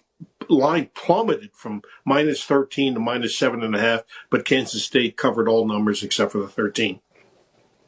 [0.50, 5.48] line plummeted from minus 13 to minus seven and a half, but Kansas State covered
[5.48, 7.00] all numbers except for the 13.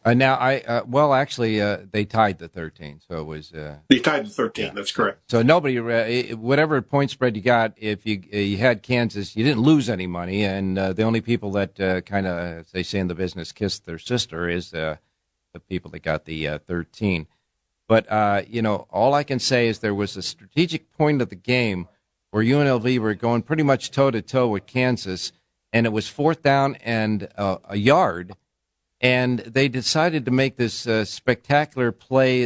[0.06, 3.78] Uh, now I uh, well actually uh, they tied the thirteen, so it was uh,
[3.88, 4.66] they tied the thirteen.
[4.66, 4.72] Yeah.
[4.74, 5.32] That's correct.
[5.32, 9.46] So nobody, uh, whatever point spread you got, if you uh, you had Kansas, you
[9.46, 13.08] didn't lose any money, and the only people that kind of, as they say in
[13.08, 15.00] the business, kissed their sister is the
[15.70, 17.28] people that got the thirteen.
[17.88, 18.06] But
[18.50, 21.88] you know, all I can say is there was a strategic point of the game
[22.32, 25.32] where UNLV were going pretty much toe to toe with Kansas,
[25.72, 28.34] and it was fourth down and a yard
[29.04, 32.44] and they decided to make this uh, spectacular play,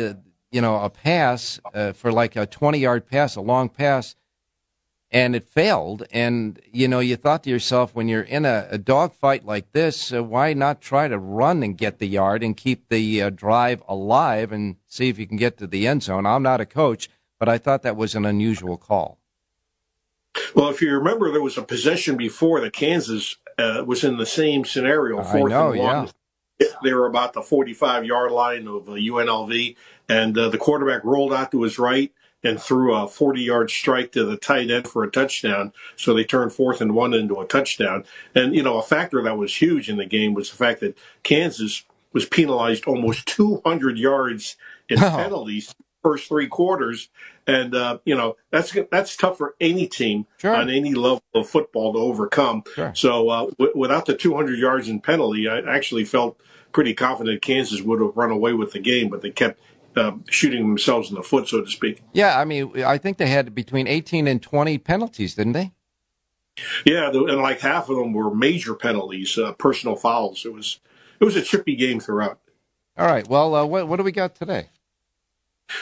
[0.52, 4.15] you know, a pass uh, for like a 20 yard pass, a long pass,
[5.12, 6.04] and it failed.
[6.10, 10.12] And, you know, you thought to yourself, when you're in a, a dogfight like this,
[10.12, 13.84] uh, why not try to run and get the yard and keep the uh, drive
[13.88, 16.26] alive and see if you can get to the end zone?
[16.26, 19.20] I'm not a coach, but I thought that was an unusual call.
[20.56, 24.26] Well, if you remember, there was a possession before that Kansas uh, was in the
[24.26, 25.22] same scenario.
[25.22, 26.06] Fourth I know, and one.
[26.06, 26.12] yeah
[26.84, 31.34] they were about the 45 yard line of UNLV, uh, and uh, the quarterback rolled
[31.34, 32.12] out to his right
[32.43, 35.74] and threw a 40 yard strike to the tight end for a touchdown.
[35.96, 38.06] So they turned fourth and one into a touchdown.
[38.36, 40.98] And, you know, a factor that was huge in the game was the fact that
[41.24, 44.56] Kansas was penalized almost 200 yards
[44.89, 45.74] in penalties
[46.08, 47.10] first three quarters.
[47.46, 50.56] And, uh, you know, that's, that's tough for any team sure.
[50.56, 52.63] on any level of football to overcome.
[52.76, 52.93] Sure.
[52.96, 56.39] So, uh, w- without the 200 yards in penalty, I actually felt
[56.72, 59.60] pretty confident Kansas would have run away with the game, but they kept
[59.96, 62.02] uh, shooting themselves in the foot, so to speak.
[62.13, 65.72] Yeah, I mean, I think they had between 18 and 20 penalties, didn't they?
[66.86, 70.46] Yeah, and like half of them were major penalties, uh, personal fouls.
[70.46, 70.80] It was
[71.20, 72.39] it was a chippy game throughout.
[72.98, 73.28] All right.
[73.28, 74.70] Well, uh, what what do we got today?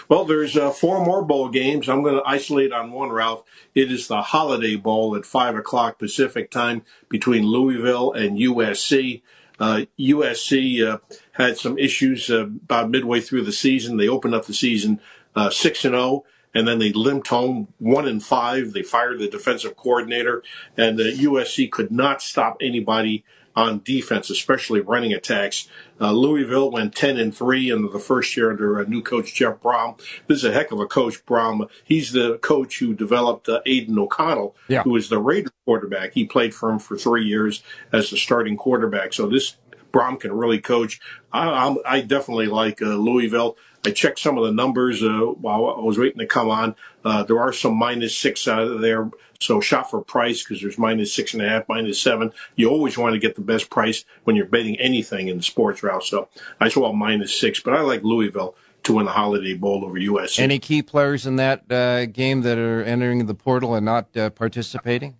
[0.07, 1.87] Well, there's uh, four more bowl games.
[1.87, 3.43] I'm going to isolate on one, Ralph.
[3.73, 9.21] It is the Holiday Bowl at 5 o'clock Pacific time between Louisville and USC.
[9.59, 10.97] Uh, USC uh,
[11.33, 13.97] had some issues uh, about midway through the season.
[13.97, 14.99] They opened up the season
[15.35, 18.71] uh, 6 and 0 and then they limped home one and five.
[18.71, 20.41] They fired the defensive coordinator,
[20.77, 25.67] and the USC could not stop anybody on defense, especially running attacks.
[25.99, 29.61] Uh, Louisville went 10 and 3 in the first year under a new coach, Jeff
[29.61, 29.97] Brohm.
[30.27, 31.69] This is a heck of a coach, Brohm.
[31.83, 34.83] He's the coach who developed uh, Aidan O'Connell, yeah.
[34.83, 36.13] who was the Raider quarterback.
[36.13, 37.63] He played for him for three years
[37.93, 39.13] as the starting quarterback.
[39.13, 39.55] So this
[39.93, 40.99] Brohm can really coach.
[41.31, 43.55] I, I'm, i definitely like uh, Louisville.
[43.85, 45.07] I checked some of the numbers uh,
[45.39, 46.75] while I was waiting to come on.
[47.03, 49.09] Uh, there are some minus six out of there.
[49.39, 52.31] So shop for price because there's minus six and a half, minus seven.
[52.55, 55.83] You always want to get the best price when you're betting anything in the sports
[55.83, 56.03] route.
[56.03, 59.99] So I saw minus six, but I like Louisville to win the Holiday Bowl over
[59.99, 60.39] USC.
[60.39, 64.29] Any key players in that uh, game that are entering the portal and not uh,
[64.29, 65.17] participating?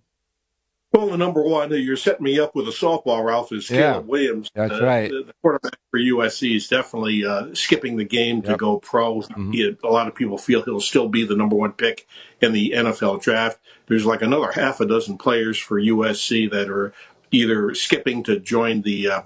[0.92, 4.08] Well, the number one, you're setting me up with a softball, Ralph, is yeah, Caleb
[4.08, 4.50] Williams.
[4.54, 5.10] That's uh, right.
[5.10, 8.58] The, quarterback for USC is definitely uh, skipping the game to yep.
[8.58, 9.16] go pro.
[9.16, 9.50] Mm-hmm.
[9.52, 12.06] He, a lot of people feel he'll still be the number one pick
[12.40, 13.58] in the NFL draft.
[13.88, 16.92] There's like another half a dozen players for USC that are
[17.30, 19.22] either skipping to join the uh,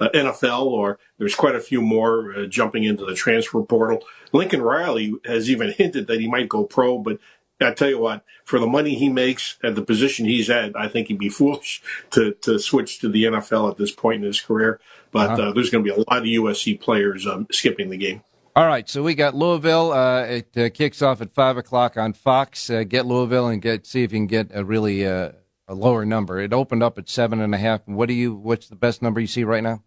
[0.00, 4.02] NFL or there's quite a few more uh, jumping into the transfer portal.
[4.32, 7.18] Lincoln Riley has even hinted that he might go pro, but
[7.60, 10.88] I tell you what, for the money he makes at the position he's at, I
[10.88, 14.40] think he'd be foolish to, to switch to the NFL at this point in his
[14.40, 14.80] career.
[15.12, 15.42] But uh-huh.
[15.42, 18.22] uh, there's going to be a lot of USC players um, skipping the game.
[18.56, 19.92] All right, so we got Louisville.
[19.92, 22.68] Uh, it uh, kicks off at five o'clock on Fox.
[22.68, 25.32] Uh, get Louisville and get see if you can get a really uh,
[25.68, 26.40] a lower number.
[26.40, 27.86] It opened up at seven and a half.
[27.86, 28.34] What do you?
[28.34, 29.84] What's the best number you see right now?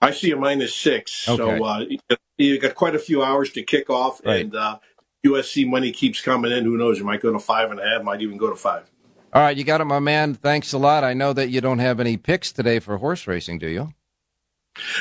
[0.00, 1.28] I see a minus six.
[1.28, 1.58] Okay.
[1.58, 1.84] So uh,
[2.38, 4.42] you got quite a few hours to kick off, right.
[4.42, 4.78] and uh,
[5.24, 6.64] USC money keeps coming in.
[6.64, 6.98] Who knows?
[6.98, 8.02] You might go to five and a half.
[8.02, 8.90] Might even go to five.
[9.32, 10.34] All right, you got it, my man.
[10.34, 11.04] Thanks a lot.
[11.04, 13.94] I know that you don't have any picks today for horse racing, do you?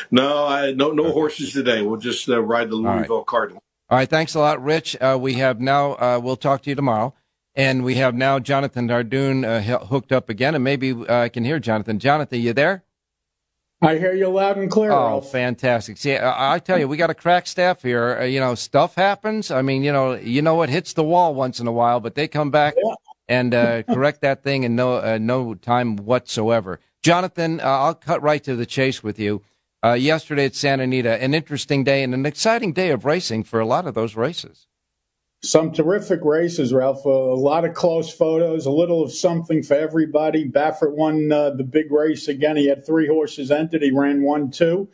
[0.10, 1.14] No, I no no okay.
[1.14, 1.82] horses today.
[1.82, 3.28] We'll just uh, ride the Louisville All right.
[3.28, 3.64] Cardinal.
[3.90, 4.96] All right, thanks a lot, Rich.
[5.02, 5.94] Uh, we have now.
[5.94, 7.14] Uh, we'll talk to you tomorrow,
[7.56, 11.44] and we have now Jonathan Hardoon uh, hooked up again, and maybe uh, I can
[11.44, 12.00] hear Jonathan.
[12.00, 12.84] Jonathan, you there?
[13.82, 14.92] I hear you loud and clear.
[14.92, 15.32] Oh, Ralph.
[15.32, 15.98] fantastic!
[15.98, 18.20] See, I, I, tell you, we got a crack staff here.
[18.20, 19.50] Uh, you know, stuff happens.
[19.50, 22.14] I mean, you know, you know, it hits the wall once in a while, but
[22.14, 22.94] they come back yeah.
[23.28, 26.80] and uh, correct that thing in no uh, no time whatsoever.
[27.02, 29.42] Jonathan, uh, I'll cut right to the chase with you.
[29.84, 33.60] Uh, yesterday at Santa Anita, an interesting day and an exciting day of racing for
[33.60, 34.68] a lot of those races.
[35.44, 37.04] Some terrific races, Ralph.
[37.04, 40.48] A lot of close photos, a little of something for everybody.
[40.48, 42.58] Baffert won uh, the big race again.
[42.58, 43.82] He had three horses entered.
[43.82, 44.90] He ran one, two,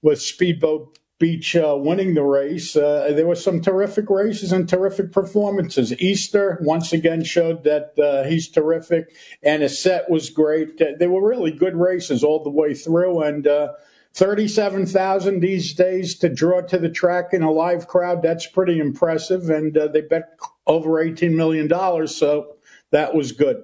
[0.00, 2.76] with Speedboat Beach uh, winning the race.
[2.76, 5.92] Uh, there were some terrific races and terrific performances.
[6.00, 10.80] Easter once again showed that uh, he's terrific, and his set was great.
[10.98, 13.72] They were really good races all the way through, and uh,
[14.14, 18.22] 37,000 these days to draw to the track in a live crowd.
[18.22, 19.50] That's pretty impressive.
[19.50, 21.68] And uh, they bet over $18 million.
[22.08, 22.56] So
[22.90, 23.62] that was good.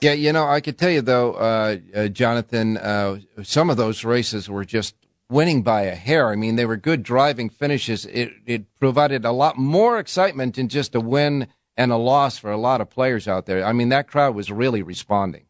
[0.00, 4.04] Yeah, you know, I could tell you, though, uh, uh, Jonathan, uh, some of those
[4.04, 4.94] races were just
[5.30, 6.28] winning by a hair.
[6.28, 8.04] I mean, they were good driving finishes.
[8.06, 12.50] It, it provided a lot more excitement than just a win and a loss for
[12.50, 13.64] a lot of players out there.
[13.64, 15.45] I mean, that crowd was really responding.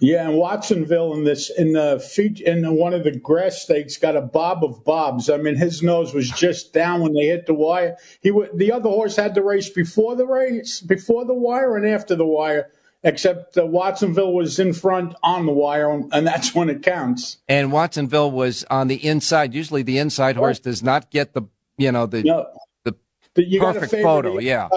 [0.00, 4.16] Yeah, and Watsonville in this in the feet in one of the grass stakes got
[4.16, 5.30] a bob of bobs.
[5.30, 7.96] I mean, his nose was just down when they hit the wire.
[8.20, 12.16] He the other horse had the race before the race, before the wire, and after
[12.16, 12.70] the wire.
[13.06, 17.36] Except uh, Watsonville was in front on the wire, and that's when it counts.
[17.46, 19.52] And Watsonville was on the inside.
[19.52, 21.42] Usually, the inside horse does not get the
[21.76, 22.46] you know the no.
[22.82, 22.96] the,
[23.36, 24.38] you perfect photo.
[24.38, 24.68] Yeah,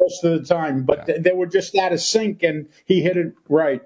[0.00, 1.18] most of the time, but yeah.
[1.18, 3.82] they were just out of sync, and he hit it right.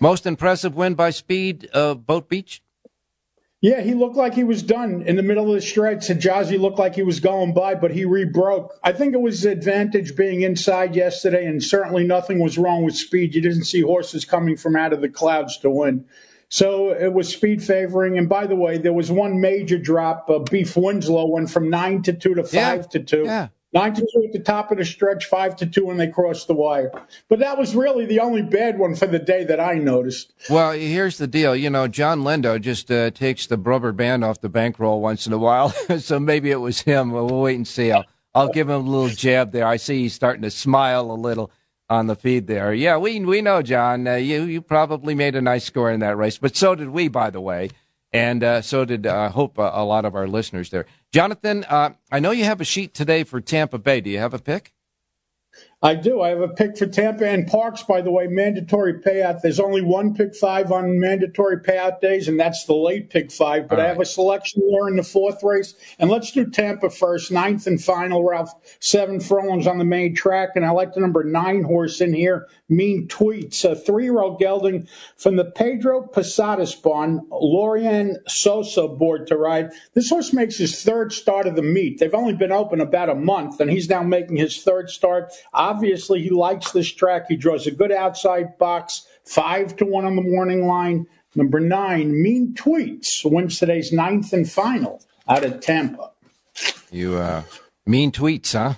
[0.00, 2.62] Most impressive win by Speed, uh, Boat Beach?
[3.60, 6.08] Yeah, he looked like he was done in the middle of the stretch.
[6.08, 8.68] Hejazi looked like he was going by, but he rebroke.
[8.82, 13.34] I think it was advantage being inside yesterday, and certainly nothing was wrong with speed.
[13.34, 16.04] You didn't see horses coming from out of the clouds to win.
[16.50, 18.18] So it was speed favoring.
[18.18, 20.28] And by the way, there was one major drop.
[20.28, 22.88] Uh, Beef Winslow went from nine to two to five yeah.
[22.88, 23.22] to two.
[23.24, 23.48] Yeah.
[23.74, 26.46] Nine to two at the top of the stretch, five to two when they crossed
[26.46, 26.92] the wire.
[27.28, 30.32] But that was really the only bad one for the day that I noticed.
[30.48, 31.56] Well, here's the deal.
[31.56, 35.32] You know, John Lindo just uh, takes the rubber band off the bankroll once in
[35.32, 37.10] a while, so maybe it was him.
[37.10, 37.90] We'll, we'll wait and see.
[37.90, 39.66] I'll, I'll give him a little jab there.
[39.66, 41.50] I see he's starting to smile a little
[41.90, 42.72] on the feed there.
[42.72, 44.06] Yeah, we we know, John.
[44.06, 47.08] Uh, you you probably made a nice score in that race, but so did we,
[47.08, 47.70] by the way
[48.14, 50.86] and uh, so did I uh, hope uh, a lot of our listeners there.
[51.12, 54.00] Jonathan, uh, I know you have a sheet today for Tampa Bay.
[54.00, 54.73] Do you have a pick?
[55.84, 56.22] I do.
[56.22, 59.42] I have a pick for Tampa and Parx, by the way, mandatory payout.
[59.42, 63.68] There's only one pick five on mandatory payout days, and that's the late pick five.
[63.68, 65.74] But All I have a selection there in the fourth race.
[65.98, 68.50] And let's do Tampa first, ninth and final, Ralph.
[68.80, 70.52] Seven furlongs on the main track.
[70.56, 74.40] And I like the number nine horse in here, Mean Tweets, a three year old
[74.40, 79.70] gelding from the Pedro Posadas barn, Lorian Sosa board to ride.
[79.92, 81.98] This horse makes his third start of the meet.
[81.98, 85.30] They've only been open about a month, and he's now making his third start.
[85.52, 87.26] Obviously, he likes this track.
[87.28, 91.06] He draws a good outside box, five to one on the morning line.
[91.34, 96.10] Number nine, Mean Tweets wins today's ninth and final out of Tampa.
[96.90, 97.42] You uh,
[97.86, 98.74] mean tweets, huh?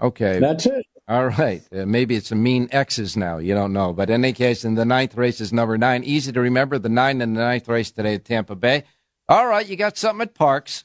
[0.00, 0.84] Okay, that's it.
[1.06, 1.62] All right.
[1.70, 3.38] Uh, maybe it's a mean X's now.
[3.38, 3.92] You don't know.
[3.92, 6.02] But in any case, in the ninth race is number nine.
[6.02, 6.78] Easy to remember.
[6.78, 8.84] The nine and the ninth race today at Tampa Bay.
[9.28, 9.66] All right.
[9.66, 10.84] You got something at Parx.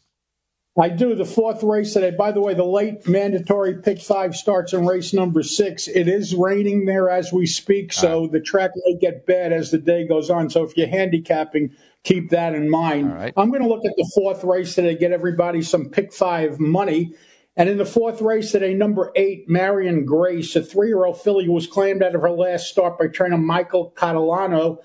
[0.80, 1.14] I do.
[1.14, 2.12] The fourth race today.
[2.12, 5.88] By the way, the late mandatory pick five starts in race number six.
[5.88, 8.02] It is raining there as we speak, ah.
[8.02, 8.32] so right.
[8.32, 10.50] the track may get bad as the day goes on.
[10.50, 11.72] So if you're handicapping,
[12.04, 13.14] keep that in mind.
[13.14, 13.34] Right.
[13.36, 17.14] I'm going to look at the fourth race today, get everybody some pick five money.
[17.58, 21.44] And in the fourth race today, number eight, Marion Grace, a three year old filly
[21.44, 24.78] who was claimed out of her last start by trainer Michael Catalano.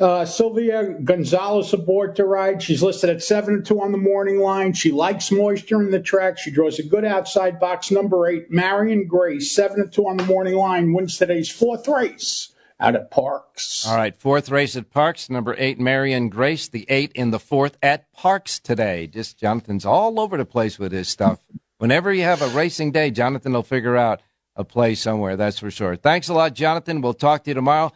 [0.00, 2.62] Uh, Sylvia Gonzalez aboard to ride.
[2.62, 4.72] She's listed at 7 2 on the morning line.
[4.72, 6.38] She likes moisture in the track.
[6.38, 7.90] She draws a good outside box.
[7.90, 12.96] Number 8, Marion Grace, 7 2 on the morning line, wins today's fourth race out
[12.96, 13.86] at Parx.
[13.86, 15.28] All right, fourth race at Parx.
[15.28, 19.06] Number 8, Marion Grace, the 8 in the fourth at Parx today.
[19.06, 21.38] Just Jonathan's all over the place with his stuff.
[21.76, 24.22] Whenever you have a racing day, Jonathan will figure out
[24.56, 25.96] a play somewhere, that's for sure.
[25.96, 27.00] Thanks a lot, Jonathan.
[27.00, 27.92] We'll talk to you tomorrow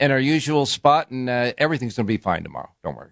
[0.00, 2.70] in our usual spot, and uh, everything's going to be fine tomorrow.
[2.82, 3.10] Don't worry.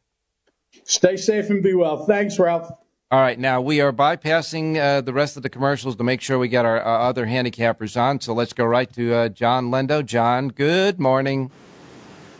[0.84, 2.07] Stay safe and be well.
[2.07, 2.70] Thanks, Ralph.
[3.11, 6.39] All right, now we are bypassing uh, the rest of the commercials to make sure
[6.39, 8.20] we get our uh, other handicappers on.
[8.20, 10.05] So let's go right to uh, Jon Lindo.
[10.05, 11.51] John, good morning.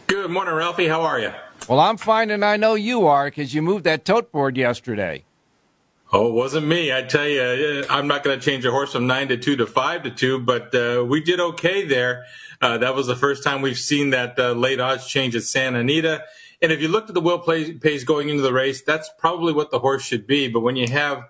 [0.09, 0.89] Good morning, Ralphie.
[0.89, 1.33] How are you?
[1.69, 5.25] Well, I'm fine, and I know you are because you moved that tote board yesterday.
[6.11, 6.93] Oh, it wasn't me.
[6.93, 9.67] I tell you, I'm not going to change a horse from nine to two to
[9.67, 12.25] five to two, but uh, we did okay there.
[12.63, 15.81] Uh, that was the first time we've seen that uh, late odds change at Santa
[15.81, 16.25] Anita.
[16.63, 19.71] And if you looked at the will pays going into the race, that's probably what
[19.71, 20.49] the horse should be.
[20.49, 21.25] But when you have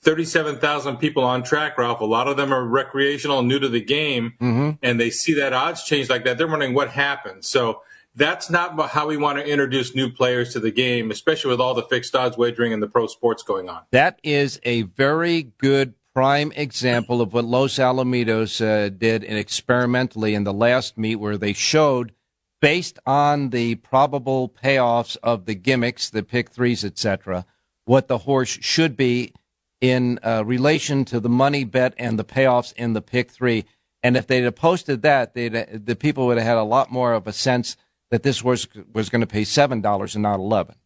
[0.00, 4.34] 37,000 people on track, Ralph, a lot of them are recreational, new to the game,
[4.40, 4.70] mm-hmm.
[4.82, 6.38] and they see that odds change like that.
[6.38, 7.44] They're wondering what happened.
[7.44, 7.82] So
[8.14, 11.74] that's not how we want to introduce new players to the game, especially with all
[11.74, 13.82] the fixed odds wagering and the pro sports going on.
[13.90, 20.44] That is a very good prime example of what Los Alamitos uh, did experimentally in
[20.44, 22.12] the last meet, where they showed,
[22.60, 27.46] based on the probable payoffs of the gimmicks, the pick threes, etc.,
[27.84, 29.32] what the horse should be
[29.80, 33.64] in uh, relation to the money bet and the payoffs in the pick three.
[34.02, 37.26] And if they'd have posted that, the people would have had a lot more of
[37.26, 37.76] a sense
[38.12, 40.76] that this was was going to pay seven dollars and not eleven.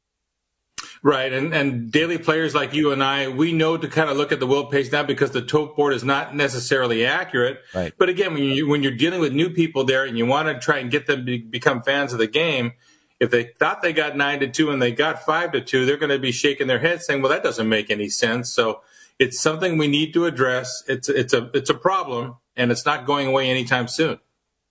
[1.02, 4.30] Right, and and daily players like you and I, we know to kind of look
[4.30, 7.58] at the world pace now because the tote board is not necessarily accurate.
[7.74, 7.92] Right.
[7.98, 10.58] But again, when you when you're dealing with new people there and you want to
[10.58, 12.74] try and get them to become fans of the game,
[13.18, 15.96] if they thought they got nine to two and they got five to two, they're
[15.96, 18.82] going to be shaking their heads saying, "Well, that doesn't make any sense." So
[19.18, 20.84] it's something we need to address.
[20.86, 24.20] It's it's a it's a problem, and it's not going away anytime soon.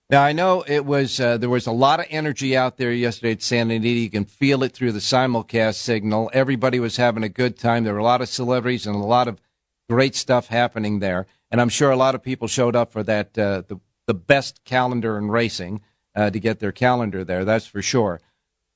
[0.08, 3.32] Now I know it was uh, there was a lot of energy out there yesterday
[3.32, 3.98] at Santa Anita.
[3.98, 6.30] You can feel it through the simulcast signal.
[6.32, 7.82] Everybody was having a good time.
[7.82, 9.40] There were a lot of celebrities and a lot of
[9.88, 11.26] great stuff happening there.
[11.50, 14.64] And I'm sure a lot of people showed up for that uh, the the best
[14.64, 15.80] calendar in racing
[16.14, 17.44] uh, to get their calendar there.
[17.44, 18.20] That's for sure.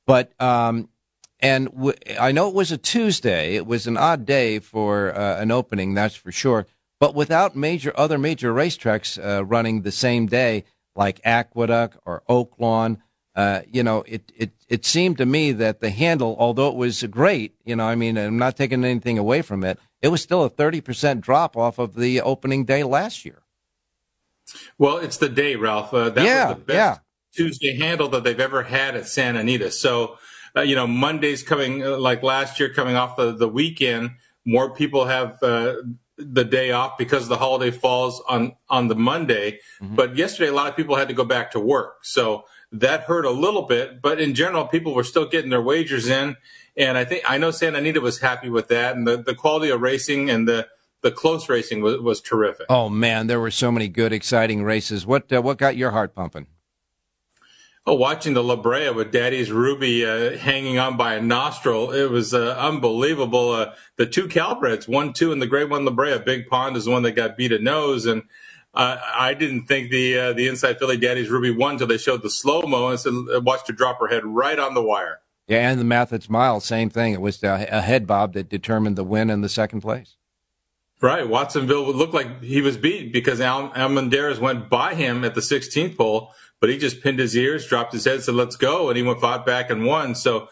[0.08, 0.88] But um,
[1.38, 3.54] and w- I know it was a Tuesday.
[3.54, 5.94] It was an odd day for uh, an opening.
[5.94, 6.66] That's for sure.
[6.98, 10.64] But without major other major racetracks uh, running the same day
[11.01, 12.98] like Aqueduct or Oaklawn.
[13.34, 17.03] Uh, you know, it, it, it seemed to me that the handle, although it was
[17.05, 20.44] great, you know, I mean, I'm not taking anything away from it, it was still
[20.44, 23.42] a 30% drop off of the opening day last year.
[24.78, 25.94] Well, it's the day, Ralph.
[25.94, 26.98] Uh, that yeah, was the best yeah.
[27.32, 29.70] Tuesday handle that they've ever had at Santa Anita.
[29.70, 30.18] So,
[30.55, 34.11] uh, you know, Monday's coming, uh, like last year, coming off the, the weekend,
[34.44, 35.76] more people have uh,
[36.20, 39.60] the day off because the holiday falls on on the Monday.
[39.80, 39.94] Mm-hmm.
[39.94, 43.24] But yesterday, a lot of people had to go back to work, so that hurt
[43.24, 44.00] a little bit.
[44.02, 46.36] But in general, people were still getting their wagers in,
[46.76, 49.70] and I think I know Santa Anita was happy with that, and the, the quality
[49.70, 50.68] of racing and the
[51.02, 52.66] the close racing was, was terrific.
[52.68, 55.06] Oh man, there were so many good, exciting races.
[55.06, 56.46] What uh, what got your heart pumping?
[57.86, 62.10] Oh, watching the La Brea with Daddy's Ruby uh, hanging on by a nostril, it
[62.10, 63.52] was uh, unbelievable.
[63.52, 66.18] Uh, the two Calbreds, one, two, and the great One La Brea.
[66.18, 68.24] Big Pond is the one that got beat at nose, and
[68.74, 72.22] uh, I didn't think the uh, the inside filly Daddy's Ruby won until they showed
[72.22, 75.20] the slow mo and said, uh, watched her drop her head right on the wire.
[75.48, 77.14] Yeah, and the Mathis Mile, same thing.
[77.14, 80.16] It was a head bob that determined the win in the second place.
[81.00, 85.34] Right, Watsonville would look like he was beat because Al- Almendarez went by him at
[85.34, 88.88] the 16th pole but he just pinned his ears, dropped his head, said, let's go.
[88.88, 90.14] And he went, fought back and won.
[90.14, 90.48] So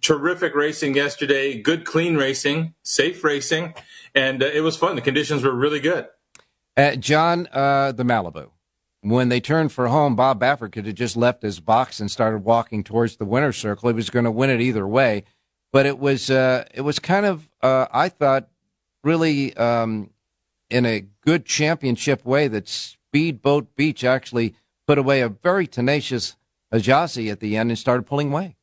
[0.00, 3.74] terrific racing yesterday, good, clean racing, safe racing.
[4.14, 4.96] And uh, it was fun.
[4.96, 6.08] The conditions were really good.
[6.76, 8.50] Uh, John, uh, the Malibu.
[9.02, 12.42] When they turned for home, Bob Baffert could have just left his box and started
[12.42, 13.90] walking towards the winner's circle.
[13.90, 15.24] He was going to win it either way,
[15.72, 18.48] but it was uh, it was kind of uh, I thought
[19.02, 20.08] really um,
[20.70, 24.54] in a good championship way that Speedboat Beach actually
[24.86, 26.36] put away a very tenacious
[26.72, 28.56] Hejazi at the end and started pulling away.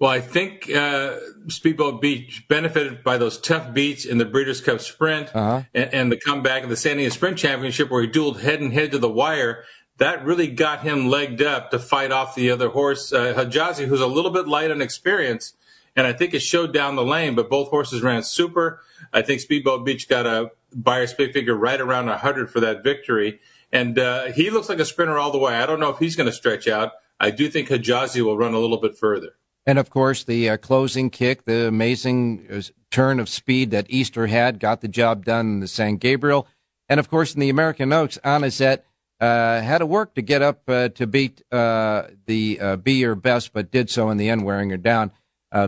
[0.00, 1.16] Well, I think uh,
[1.48, 5.62] Speedboat Beach benefited by those tough beats in the Breeders' Cup Sprint uh-huh.
[5.74, 8.72] and, and, the comeback of the San Diego Sprint Championship, where he dueled head and
[8.72, 9.64] head to the wire.
[9.96, 14.00] That really got him legged up to fight off the other horse, uh, Hejazi, who's
[14.00, 15.54] a little bit light on experience.
[15.96, 18.80] And I think it showed down the lane, but both horses ran super.
[19.12, 23.40] I think Speedboat Beach got a Beyer's big figure right around 100 for that victory.
[23.72, 25.54] And uh, he looks like a sprinter all the way.
[25.54, 26.92] I don't know if he's going to stretch out.
[27.20, 29.34] I do think Hejazi will run a little bit further.
[29.66, 34.26] And of course, the uh, closing kick, the amazing uh, turn of speed that Easter
[34.26, 36.46] had, got the job done in the San Gabriel.
[36.88, 38.86] And of course, in the American Oaks, Anisette
[39.20, 43.14] uh, had to work to get up uh, to beat uh, the uh, Be Your
[43.14, 45.10] Best, but did so in the end, wearing her down.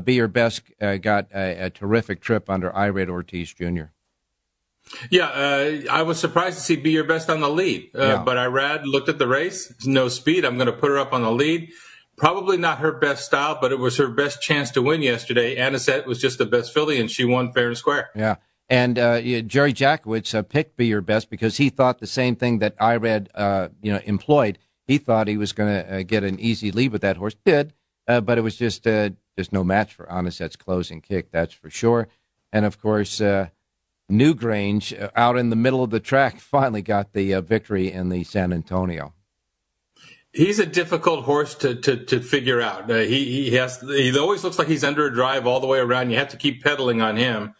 [0.04, 3.84] Be Your Best got a, a, terrific trip under Irad Ortiz Jr.
[5.10, 8.22] Yeah, uh, I was surprised to see Be Your Best on the lead, uh, yeah.
[8.22, 10.44] but Irad looked at the race, no speed.
[10.44, 11.70] I'm going to put her up on the lead.
[12.16, 15.56] Probably not her best style, but it was her best chance to win yesterday.
[15.56, 18.10] Anisette was just the best filly, and she won fair and square.
[18.14, 18.36] Yeah.
[18.68, 22.58] And uh, Jerry Jackowitz uh, picked Be Your Best because he thought the same thing
[22.58, 24.58] that Irad, uh, you know, employed.
[24.86, 27.36] He thought he was going to uh, get an easy lead with that horse.
[27.44, 27.72] Did,
[28.06, 31.30] but it was just just no match for Anisette's closing kick.
[31.30, 32.08] That's for sure.
[32.52, 33.20] And of course,
[34.10, 38.08] Newgrange uh, out in the middle of the track finally got the uh, victory in
[38.08, 39.14] the San Antonio.
[40.32, 42.90] He's a difficult horse to to, to figure out.
[42.90, 45.78] Uh, he he has he always looks like he's under a drive all the way
[45.78, 46.10] around.
[46.10, 47.54] You have to keep pedaling on him,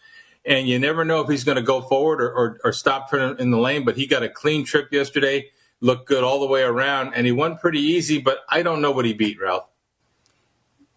[0.45, 3.51] and you never know if he's going to go forward or, or, or stop in
[3.51, 3.83] the lane.
[3.83, 5.49] But he got a clean trip yesterday,
[5.81, 8.19] looked good all the way around, and he won pretty easy.
[8.19, 9.70] But I don't know what he beat, Ralph.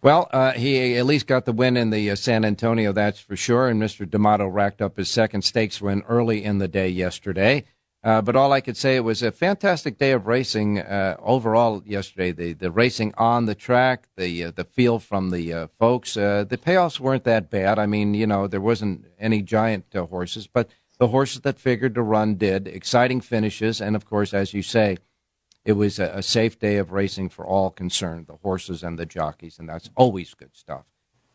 [0.05, 3.37] Well, uh, he at least got the win in the uh, San Antonio, that's for
[3.37, 3.69] sure.
[3.69, 4.09] And Mr.
[4.09, 7.65] D'Amato racked up his second stakes win early in the day yesterday.
[8.03, 11.83] Uh, but all I could say, it was a fantastic day of racing uh, overall
[11.87, 12.33] yesterday.
[12.33, 16.13] The the racing on the track, the uh, the feel from the uh, folks.
[16.13, 17.79] The payoffs weren't that bad.
[17.79, 22.03] I mean, you know, there wasn't any giant horses, but the horses that figured to
[22.03, 22.69] run did.
[22.69, 24.99] Exciting finishes, and of course, as you say,
[25.65, 29.59] it was a, safe day of racing for all concerned, the horses and the jockeys,
[29.59, 30.85] and that's always good stuff.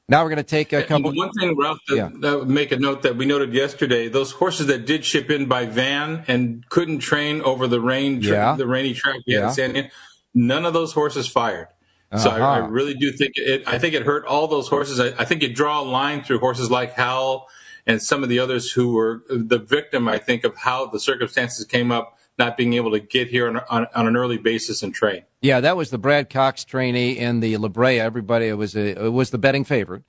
[0.08, 1.10] Now we're going to take a couple.
[1.10, 2.10] And one thing, Ralph, that, yeah.
[2.22, 5.46] that would make a note that we noted yesterday: those horses that did ship in
[5.46, 8.56] by van and couldn't train over the rain, tra- yeah.
[8.56, 9.52] the rainy track yeah.
[9.52, 9.90] San
[10.34, 11.68] none of those horses fired.
[12.12, 12.24] Uh-huh.
[12.24, 12.70] So I, I, uh-huh.
[12.70, 13.64] really do think it.
[13.68, 15.00] I think it hurt all those horses.
[15.00, 17.48] I, I think you draw a line through horses like Hal
[17.86, 20.08] and some of the others who were the victim.
[20.08, 23.58] I think of how the circumstances came up not being able to get here on,
[23.70, 25.24] on, on, an early basis and train.
[25.42, 28.00] Yeah, that was the Brad Cox trainee in the La Brea.
[28.00, 30.04] Everybody it was a, it was the betting favorite,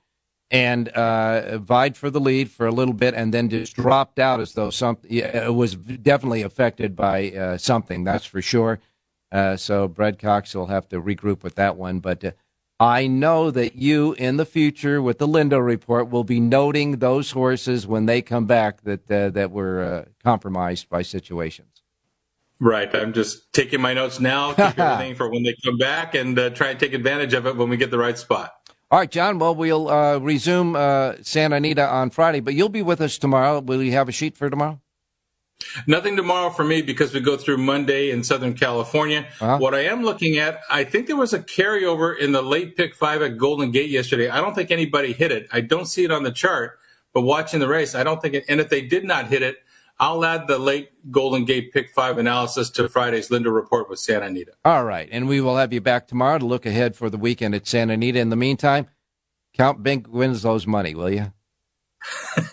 [0.49, 4.39] and uh, vied for the lead for a little bit, and then just dropped out
[4.39, 5.11] as though something.
[5.11, 8.03] It was definitely affected by uh, something.
[8.03, 8.79] That's for sure.
[9.31, 12.23] Uh, so Brad Cox will have to regroup with that one, but.
[12.23, 12.31] Uh,
[12.79, 17.29] I know that you, in the future, with the Lindo report, will be noting those
[17.29, 21.70] horses when they come back that uh, that were uh, compromised by situations.
[22.61, 22.93] Right.
[22.95, 26.51] I'm just taking my notes now, keep everything for when they come back, and uh,
[26.51, 28.53] try and take advantage of it when we get the right spot.
[28.91, 29.39] All right, John.
[29.39, 33.61] Well, we'll uh, resume uh, Santa Anita on Friday, but you'll be with us tomorrow.
[33.61, 34.79] Will you have a sheet for tomorrow?
[35.87, 39.27] Nothing tomorrow for me because we go through Monday in Southern California.
[39.39, 39.57] Uh-huh.
[39.57, 42.93] What I am looking at, I think there was a carryover in the late pick
[42.93, 44.29] five at Golden Gate yesterday.
[44.29, 45.47] I don't think anybody hit it.
[45.51, 46.77] I don't see it on the chart,
[47.13, 48.45] but watching the race, I don't think it.
[48.47, 49.57] And if they did not hit it,
[50.01, 54.25] I'll add the late Golden Gate pick five analysis to Friday's Lindo report with Santa
[54.25, 54.53] Anita.
[54.65, 55.07] All right.
[55.11, 57.93] And we will have you back tomorrow to look ahead for the weekend at Santa
[57.93, 58.17] Anita.
[58.17, 58.87] In the meantime,
[59.53, 61.31] Count Bink Winslow's money, will you?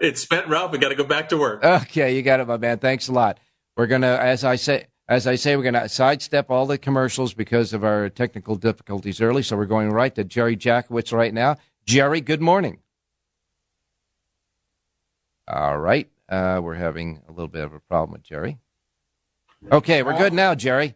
[0.00, 0.70] it's spent, Ralph.
[0.70, 1.64] We got to go back to work.
[1.64, 2.78] Okay, you got it, my man.
[2.78, 3.40] Thanks a lot.
[3.76, 7.72] We're gonna, as I say, as I say, we're gonna sidestep all the commercials because
[7.72, 9.42] of our technical difficulties early.
[9.42, 11.56] So we're going right to Jerry Jackowitz right now.
[11.86, 12.78] Jerry, good morning.
[15.48, 16.11] All right.
[16.32, 18.56] Uh, we're having a little bit of a problem with Jerry.
[19.70, 20.94] Okay, we're good now, Jerry.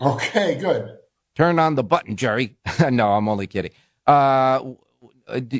[0.00, 0.96] Okay, good.
[1.36, 2.56] Turn on the button, Jerry.
[2.90, 3.72] no, I'm only kidding.
[4.06, 4.60] Uh,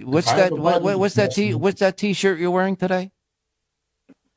[0.04, 0.56] what's that?
[0.58, 1.32] What, what's that?
[1.32, 3.12] T, what's that T-shirt you're wearing today?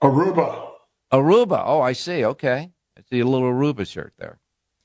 [0.04, 0.68] Aruba.
[1.14, 1.64] Aruba.
[1.66, 2.26] Oh, I see.
[2.26, 4.40] Okay, I see a little Aruba shirt there.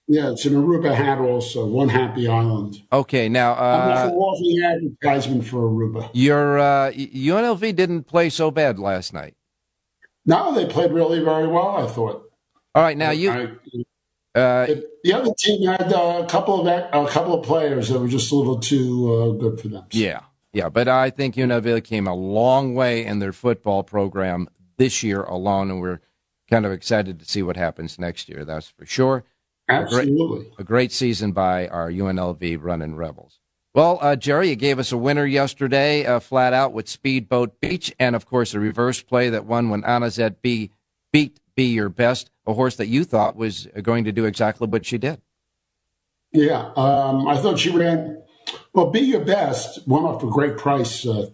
[0.06, 1.66] Yeah, it's an Aruba hat also.
[1.66, 2.82] One happy island.
[2.92, 6.08] Okay, now uh, I'm a advertisement for Aruba.
[6.12, 9.34] Your uh, UNLV didn't play so bad last night.
[10.26, 11.76] No, they played really very well.
[11.76, 12.30] I thought.
[12.74, 13.30] All right, now you.
[13.30, 14.66] I, uh,
[15.02, 18.30] the other team had uh, a couple of a couple of players that were just
[18.32, 19.84] a little too uh, good for them.
[19.92, 20.20] Yeah,
[20.52, 25.22] yeah, but I think UNLV came a long way in their football program this year
[25.22, 26.00] alone, and we're
[26.50, 28.44] kind of excited to see what happens next year.
[28.44, 29.24] That's for sure.
[29.68, 33.40] Absolutely, a great, a great season by our UNLV running Rebels.
[33.76, 37.94] Well, uh, Jerry, you gave us a winner yesterday, uh, flat out with Speedboat Beach,
[37.98, 40.70] and of course a reverse play that won when Anisette B
[41.12, 44.86] beat Be Your Best, a horse that you thought was going to do exactly what
[44.86, 45.20] she did.
[46.32, 48.22] Yeah, um, I thought she ran
[48.72, 48.90] well.
[48.90, 51.26] Be Your Best went off a great price, uh,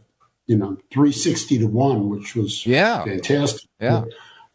[0.48, 3.70] you know, three sixty to one, which was yeah fantastic.
[3.78, 4.02] Yeah,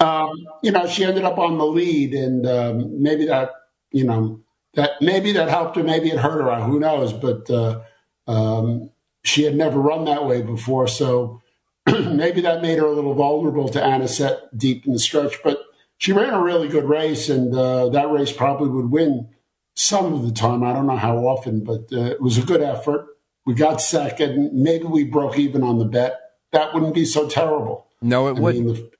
[0.01, 3.51] um, you know, she ended up on the lead, and um, maybe that
[3.93, 4.41] you know
[4.77, 6.63] that maybe that helped her, maybe it hurt her.
[6.63, 7.11] Who knows?
[7.11, 7.81] But uh,
[8.27, 8.91] um,
[9.23, 11.41] she had never run that way before, so
[11.87, 15.41] maybe that made her a little vulnerable to Anisette deep in the stretch.
[15.43, 15.63] But
[15.97, 19.29] she ran a really good race, and uh, that race probably would win
[19.73, 20.63] some of the time.
[20.63, 23.07] I don't know how often, but uh, it was a good effort.
[23.47, 24.51] We got second.
[24.53, 26.19] Maybe we broke even on the bet.
[26.51, 27.87] That wouldn't be so terrible.
[27.99, 28.93] No, it wouldn't.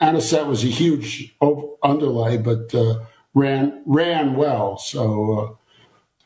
[0.00, 1.36] Anisette was a huge
[1.82, 3.04] underlay, but uh,
[3.36, 4.78] ran ran well.
[4.78, 5.58] So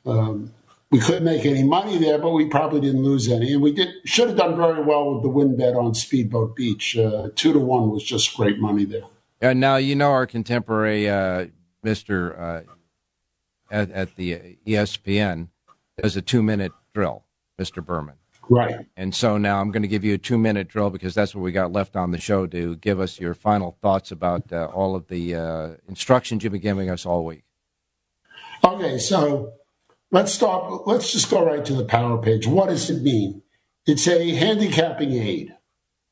[0.07, 0.53] uh, um,
[0.91, 3.53] we couldn't make any money there, but we probably didn't lose any.
[3.53, 6.97] And we did should have done very well with the win bet on Speedboat Beach.
[6.97, 9.05] Uh, two to one was just great money there.
[9.43, 11.47] And now you know our contemporary uh,
[11.83, 12.63] Mister uh,
[13.71, 15.49] at, at the ESPN
[16.01, 17.25] does a two minute drill,
[17.59, 18.20] Mister Berman.
[18.51, 18.85] Right.
[18.97, 21.43] And so now I'm going to give you a two minute drill because that's what
[21.43, 24.97] we got left on the show to give us your final thoughts about uh, all
[24.97, 27.45] of the uh, instructions you've been giving us all week.
[28.65, 29.53] Okay, so
[30.11, 30.87] let's stop.
[30.87, 32.47] Let's just go right to the power page.
[32.47, 33.43] What does it mean?
[33.87, 35.55] It's a handicapping aid.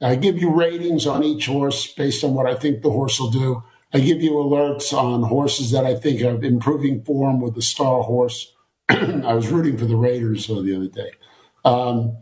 [0.00, 3.32] I give you ratings on each horse based on what I think the horse will
[3.32, 3.64] do.
[3.92, 8.02] I give you alerts on horses that I think are improving form with the star
[8.02, 8.52] horse
[8.88, 11.10] I was rooting for the Raiders the other day.
[11.64, 12.18] Um,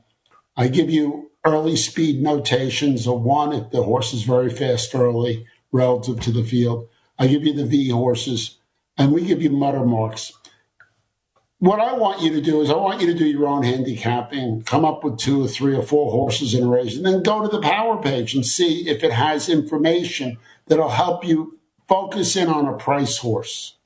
[0.56, 3.06] I give you early speed notations.
[3.06, 6.88] A one if the horse is very fast early relative to the field.
[7.18, 8.58] I give you the V horses,
[8.96, 10.32] and we give you mudder marks.
[11.58, 14.62] What I want you to do is I want you to do your own handicapping,
[14.64, 17.42] come up with two or three or four horses in a race, and then go
[17.42, 20.36] to the power page and see if it has information
[20.66, 23.78] that'll help you focus in on a price horse.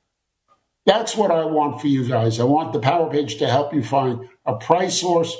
[0.84, 2.40] That's what I want for you guys.
[2.40, 5.36] I want the power page to help you find a price horse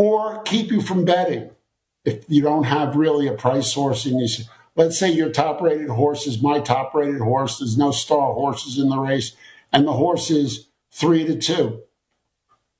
[0.00, 1.50] or keep you from betting.
[2.06, 4.28] If you don't have really a price horse and you
[4.74, 8.78] let's say your top rated horse is my top rated horse, there's no star horses
[8.78, 9.36] in the race,
[9.74, 11.82] and the horse is three to two.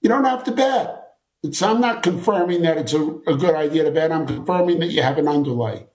[0.01, 1.19] You don't have to bet.
[1.43, 4.13] It's, I'm not confirming that it's a, a good idea to bet.
[4.13, 5.89] I'm confirming that you have an underlay.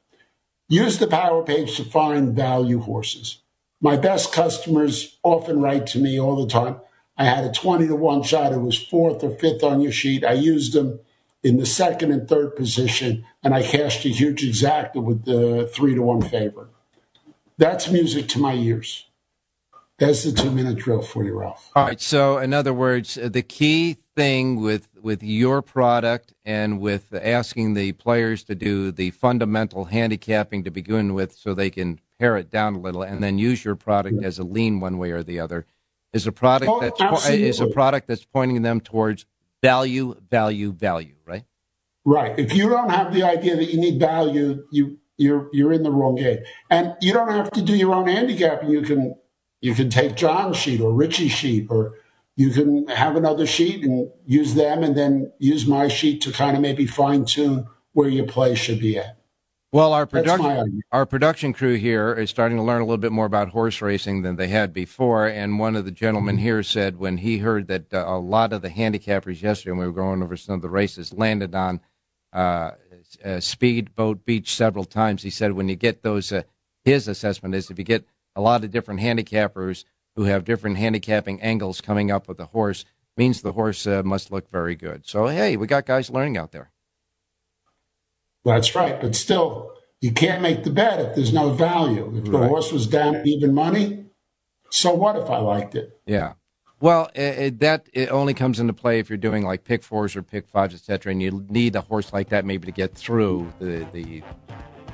[0.69, 3.41] Use the power page to find value horses.
[3.81, 6.75] My best customers often write to me all the time.
[7.17, 8.53] I had a 20 to 1 shot.
[8.53, 10.23] It was fourth or fifth on your sheet.
[10.23, 10.99] I used them
[11.45, 15.93] in the second and third position, and I cashed a huge exacta with the 3
[15.93, 16.69] to 1 favorite.
[17.59, 19.05] That's music to my ears.
[19.99, 21.71] That's the two minute drill for you, Ralph.
[21.73, 22.01] All right.
[22.01, 27.75] So, in other words, uh, the key thing with with your product and with asking
[27.75, 32.49] the players to do the fundamental handicapping to begin with, so they can pare it
[32.49, 35.39] down a little, and then use your product as a lean one way or the
[35.39, 35.65] other,
[36.11, 39.25] is a product oh, that's is a product that's pointing them towards
[39.65, 41.15] value, value, value.
[41.25, 41.43] Right.
[42.05, 42.37] Right.
[42.37, 45.91] If you don't have the idea that you need value, you you're you're in the
[45.91, 46.39] wrong game,
[46.69, 48.69] and you don't have to do your own handicapping.
[48.69, 49.15] You can
[49.61, 51.95] you can take John's sheet or Richie's sheet, or
[52.35, 56.55] you can have another sheet and use them, and then use my sheet to kind
[56.55, 59.14] of maybe fine tune where your play should be at.
[59.75, 63.25] Well, our production our production crew here is starting to learn a little bit more
[63.25, 65.27] about horse racing than they had before.
[65.27, 68.61] And one of the gentlemen here said when he heard that uh, a lot of
[68.61, 71.81] the handicappers yesterday, when we were going over some of the races, landed on
[72.31, 72.71] uh,
[73.21, 75.23] uh, Speedboat Beach several times.
[75.23, 76.43] He said when you get those, uh,
[76.85, 79.83] his assessment is if you get a lot of different handicappers
[80.15, 82.85] who have different handicapping angles coming up with the horse
[83.17, 85.05] means the horse uh, must look very good.
[85.05, 86.71] So hey, we got guys learning out there.
[88.45, 92.13] That's right, but still, you can't make the bet if there's no value.
[92.15, 92.47] If the right.
[92.47, 94.05] horse was down even money,
[94.69, 95.99] so what if I liked it?
[96.05, 96.33] Yeah.
[96.79, 100.15] Well, it, it, that it only comes into play if you're doing like pick fours
[100.15, 103.51] or pick fives, etc., and you need a horse like that maybe to get through
[103.59, 104.21] the the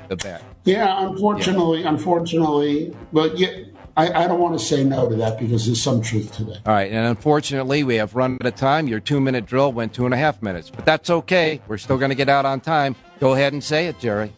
[0.08, 0.42] the bet.
[0.64, 1.88] Yeah, unfortunately, yeah.
[1.88, 3.64] unfortunately, but yeah,
[3.96, 6.66] I, I, don't want to say no to that because there's some truth to that.
[6.66, 8.88] All right, and unfortunately, we have run out of time.
[8.88, 11.60] Your two minute drill went two and a half minutes, but that's okay.
[11.68, 12.94] We're still going to get out on time.
[13.22, 14.32] Go ahead and say it, Jerry.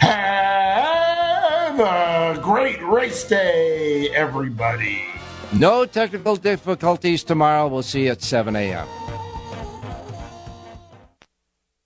[0.00, 5.06] Have a great race day, everybody.
[5.54, 7.68] No technical difficulties tomorrow.
[7.68, 8.86] We'll see you at 7 a.m.